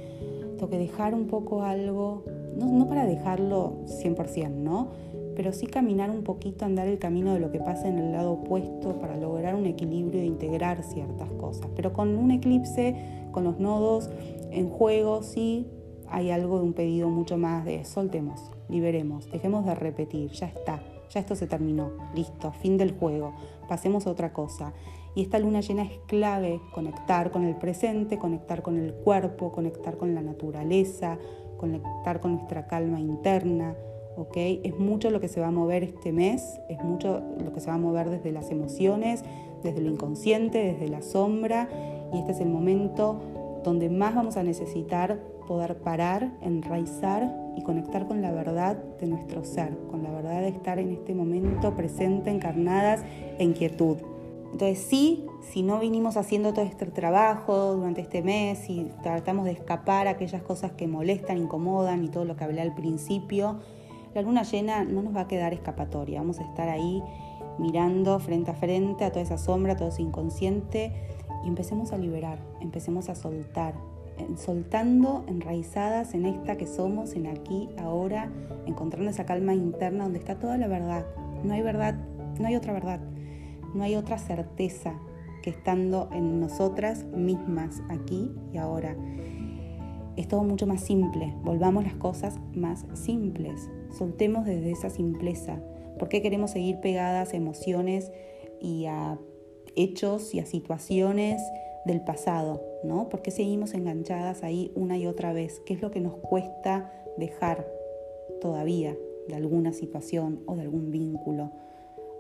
tengo 0.57 0.71
que 0.71 0.79
dejar 0.79 1.15
un 1.15 1.27
poco 1.27 1.63
algo, 1.63 2.25
no, 2.57 2.67
no 2.67 2.89
para 2.89 3.07
dejarlo 3.07 3.75
100%, 3.87 4.51
¿no? 4.51 4.89
Pero 5.37 5.53
sí 5.53 5.67
caminar 5.67 6.11
un 6.11 6.23
poquito, 6.23 6.65
andar 6.65 6.89
el 6.89 6.99
camino 6.99 7.35
de 7.35 7.41
lo 7.41 7.53
que 7.53 7.61
pasa 7.61 7.87
en 7.89 7.99
el 7.99 8.13
lado 8.13 8.33
opuesto 8.33 8.99
para 8.99 9.17
lograr 9.17 9.55
un 9.55 9.67
equilibrio 9.67 10.21
e 10.21 10.25
integrar 10.25 10.83
ciertas 10.83 11.31
cosas. 11.33 11.69
Pero 11.77 11.93
con 11.93 12.17
un 12.17 12.31
eclipse, 12.31 12.97
con 13.33 13.45
los 13.45 13.61
nodos 13.61 14.11
en 14.51 14.69
juego, 14.71 15.23
sí 15.23 15.67
hay 16.09 16.31
algo 16.31 16.59
de 16.59 16.65
un 16.65 16.73
pedido 16.73 17.09
mucho 17.09 17.37
más 17.37 17.65
de 17.65 17.85
soltemos, 17.85 18.51
liberemos, 18.69 19.31
dejemos 19.31 19.65
de 19.65 19.75
repetir, 19.75 20.31
ya 20.31 20.47
está, 20.47 20.81
ya 21.11 21.21
esto 21.21 21.35
se 21.35 21.47
terminó, 21.47 21.91
listo, 22.15 22.53
fin 22.53 22.77
del 22.77 22.93
juego, 22.93 23.35
pasemos 23.69 24.07
a 24.07 24.11
otra 24.11 24.33
cosa. 24.33 24.73
Y 25.15 25.23
esta 25.23 25.39
luna 25.39 25.61
llena 25.61 25.83
es 25.85 25.99
clave, 26.07 26.61
conectar 26.75 27.31
con 27.31 27.45
el 27.45 27.57
presente, 27.57 28.19
conectar 28.19 28.63
con 28.63 28.77
el 28.77 28.93
cuerpo, 28.93 29.51
conectar 29.51 29.97
con 29.97 30.15
la 30.15 30.21
naturaleza, 30.21 31.19
conectar 31.57 32.21
con 32.21 32.35
nuestra 32.35 32.67
calma 32.67 33.01
interna. 33.01 33.75
¿Ok? 34.17 34.37
Es 34.65 34.79
mucho 34.79 35.11
lo 35.11 35.21
que 35.21 35.29
se 35.29 35.41
va 35.41 35.49
a 35.49 35.51
mover 35.53 35.83
este 35.83 36.13
mes, 36.13 36.61
es 36.69 36.83
mucho 36.83 37.23
lo 37.43 37.53
que 37.53 37.61
se 37.61 37.69
va 37.69 37.75
a 37.75 37.79
mover 37.79 38.11
desde 38.11 38.33
las 38.33 38.51
emociones, 38.51 39.23
desde 39.63 39.81
lo 39.81 39.91
inconsciente, 39.91 40.59
desde 40.59 40.89
la 40.89 41.03
sombra. 41.03 41.69
Y 42.13 42.19
este 42.19 42.33
es 42.33 42.41
el 42.41 42.49
momento 42.49 43.21
donde 43.65 43.91
más 43.91 44.15
vamos 44.15 44.37
a 44.37 44.43
necesitar 44.43 45.21
poder 45.47 45.77
parar, 45.79 46.33
enraizar 46.41 47.35
y 47.57 47.63
conectar 47.63 48.07
con 48.07 48.21
la 48.21 48.33
verdad 48.33 48.77
de 49.01 49.07
nuestro 49.07 49.45
ser, 49.45 49.77
con 49.91 50.03
la 50.03 50.11
verdad 50.11 50.41
de 50.41 50.49
estar 50.49 50.79
en 50.79 50.91
este 50.91 51.15
momento 51.15 51.75
presente, 51.75 52.31
encarnadas 52.31 53.03
en 53.39 53.53
quietud. 53.53 53.97
Entonces 54.53 54.79
sí, 54.79 55.27
si 55.43 55.63
no 55.63 55.79
vinimos 55.79 56.17
haciendo 56.17 56.53
todo 56.53 56.65
este 56.65 56.87
trabajo 56.87 57.75
durante 57.75 58.01
este 58.01 58.23
mes 58.23 58.71
y 58.71 58.91
tratamos 59.03 59.45
de 59.45 59.53
escapar 59.53 60.09
aquellas 60.09 60.43
cosas 60.43 60.73
que 60.73 60.87
molestan, 60.87 61.39
incomodan 61.39 62.05
y 62.05 62.09
todo 62.09 62.25
lo 62.25 62.37
que 62.37 62.45
hablé 62.45 62.63
al 62.63 62.75
principio, 62.75 63.59
la 64.17 64.23
luna 64.23 64.45
llena 64.45 64.83
no 64.83 65.03
nos 65.03 65.15
va 65.15 65.21
a 65.21 65.29
quedar 65.29 65.53
escapatoria, 65.53 66.21
vamos 66.21 66.41
a 66.41 66.43
estar 66.43 66.71
ahí 66.71 67.03
mirando 67.59 68.19
frente 68.19 68.51
a 68.51 68.55
frente 68.55 69.05
a 69.05 69.11
toda 69.11 69.23
esa 69.23 69.37
sombra, 69.37 69.77
todo 69.77 69.89
ese 69.89 70.01
inconsciente 70.01 70.91
y 71.45 71.49
empecemos 71.49 71.93
a 71.93 71.99
liberar, 71.99 72.39
empecemos 72.63 73.11
a 73.11 73.15
soltar, 73.15 73.75
soltando 74.37 75.23
enraizadas 75.29 76.15
en 76.15 76.25
esta 76.25 76.57
que 76.57 76.67
somos, 76.67 77.13
en 77.13 77.27
aquí, 77.27 77.69
ahora, 77.77 78.31
encontrando 78.65 79.11
esa 79.11 79.27
calma 79.27 79.53
interna 79.53 80.05
donde 80.05 80.19
está 80.19 80.39
toda 80.39 80.57
la 80.57 80.67
verdad. 80.67 81.05
No 81.45 81.53
hay 81.53 81.61
verdad, 81.61 81.97
no 82.41 82.47
hay 82.47 82.57
otra 82.57 82.73
verdad, 82.73 83.01
no 83.75 83.85
hay 83.85 83.97
otra 83.97 84.17
certeza 84.17 84.95
que 85.43 85.51
estando 85.51 86.09
en 86.11 86.41
nosotras 86.41 87.05
mismas, 87.05 87.83
aquí 87.91 88.33
y 88.51 88.57
ahora. 88.57 88.97
Es 90.17 90.27
todo 90.27 90.43
mucho 90.43 90.67
más 90.67 90.81
simple, 90.81 91.35
volvamos 91.45 91.85
las 91.85 91.97
cosas 91.97 92.39
más 92.55 92.87
simples, 92.95 93.69
soltemos 93.97 94.47
desde 94.47 94.71
esa 94.71 94.91
simpleza. 94.91 95.61
¿Por 95.99 96.09
qué 96.09 96.23
queremos 96.23 96.51
seguir 96.51 96.81
pegadas 96.81 97.33
a 97.33 97.37
emociones 97.37 98.11
y 98.61 98.87
a 98.87 99.19
hechos 99.77 100.35
y 100.35 100.41
a 100.41 100.47
situaciones 100.47 101.41
del 101.85 102.01
pasado, 102.01 102.63
¿no? 102.83 103.09
¿Por 103.09 103.23
qué 103.23 103.31
seguimos 103.31 103.73
enganchadas 103.73 104.43
ahí 104.43 104.73
una 104.75 104.99
y 104.99 105.07
otra 105.07 105.33
vez? 105.33 105.61
¿Qué 105.65 105.75
es 105.75 105.83
lo 105.83 105.91
que 105.91 106.01
nos 106.01 106.17
cuesta 106.17 106.93
dejar 107.17 107.67
todavía 108.41 108.97
de 109.29 109.35
alguna 109.35 109.73
situación 109.73 110.43
o 110.47 110.57
de 110.57 110.63
algún 110.63 110.91
vínculo? 110.91 111.53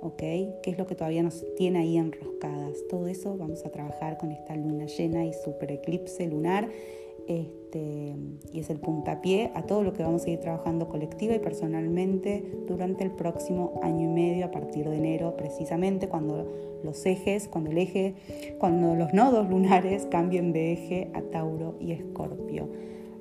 ¿Ok? 0.00 0.18
¿Qué 0.18 0.62
es 0.66 0.78
lo 0.78 0.86
que 0.86 0.94
todavía 0.94 1.22
nos 1.22 1.44
tiene 1.56 1.80
ahí 1.80 1.96
enroscadas? 1.96 2.76
Todo 2.88 3.08
eso 3.08 3.36
vamos 3.36 3.64
a 3.66 3.70
trabajar 3.70 4.18
con 4.18 4.30
esta 4.30 4.54
luna 4.54 4.86
llena 4.86 5.26
y 5.26 5.32
super 5.32 5.72
eclipse 5.72 6.26
lunar 6.26 6.68
este, 7.76 8.16
y 8.52 8.60
es 8.60 8.70
el 8.70 8.78
puntapié 8.78 9.50
a 9.54 9.62
todo 9.62 9.82
lo 9.82 9.92
que 9.92 10.02
vamos 10.02 10.24
a 10.24 10.30
ir 10.30 10.40
trabajando 10.40 10.88
colectiva 10.88 11.34
y 11.34 11.38
personalmente 11.38 12.44
durante 12.66 13.04
el 13.04 13.10
próximo 13.10 13.78
año 13.82 14.04
y 14.04 14.08
medio 14.08 14.46
a 14.46 14.50
partir 14.50 14.88
de 14.88 14.96
enero, 14.96 15.36
precisamente 15.36 16.08
cuando 16.08 16.46
los 16.82 17.04
ejes, 17.04 17.48
cuando 17.48 17.70
el 17.70 17.78
eje, 17.78 18.14
cuando 18.58 18.94
los 18.94 19.12
nodos 19.12 19.50
lunares 19.50 20.06
cambien 20.06 20.52
de 20.52 20.72
eje 20.72 21.10
a 21.14 21.22
Tauro 21.22 21.74
y 21.80 21.92
Escorpio. 21.92 22.68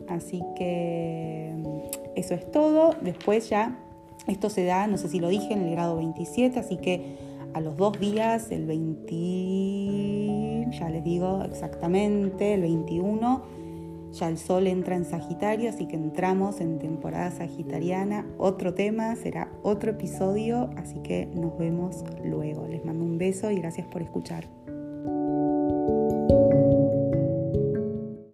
Así 0.08 0.44
que 0.56 1.54
eso 2.16 2.36
es 2.36 2.50
todo. 2.52 2.92
Después 3.02 3.50
ya, 3.50 3.80
esto 4.28 4.50
se 4.50 4.66
da, 4.66 4.88
no 4.88 4.98
sé 4.98 5.10
si 5.10 5.20
lo 5.20 5.30
dije, 5.30 5.54
en 5.54 5.64
el 5.64 5.72
grado 5.72 5.98
27, 5.98 6.60
así 6.60 6.78
que 6.78 7.18
a 7.54 7.62
los 7.62 7.78
dos 7.78 8.00
días, 8.00 8.52
el 8.52 8.68
20, 8.68 10.78
ya 10.78 10.90
les 10.90 11.04
digo 11.04 11.42
exactamente, 11.44 12.54
el 12.54 12.62
21 12.62 13.65
ya 14.16 14.30
el 14.30 14.38
sol 14.38 14.68
entra 14.68 14.96
en 14.96 15.06
Sagitario, 15.06 15.70
así 15.70 15.88
que 15.88 15.96
entramos 15.96 16.62
en 16.62 16.80
temporada 16.80 17.32
sagitariana. 17.32 18.26
Otro 18.38 18.74
tema, 18.74 19.16
será 19.16 19.52
otro 19.62 19.92
episodio, 19.92 20.70
así 20.78 21.00
que 21.00 21.28
nos 21.28 21.58
vemos 21.58 22.04
luego. 22.24 22.68
Les 22.68 22.84
mando 22.86 23.04
un 23.04 23.18
beso 23.18 23.52
y 23.52 23.60
gracias 23.60 23.88
por 23.88 24.02
escuchar. 24.02 24.48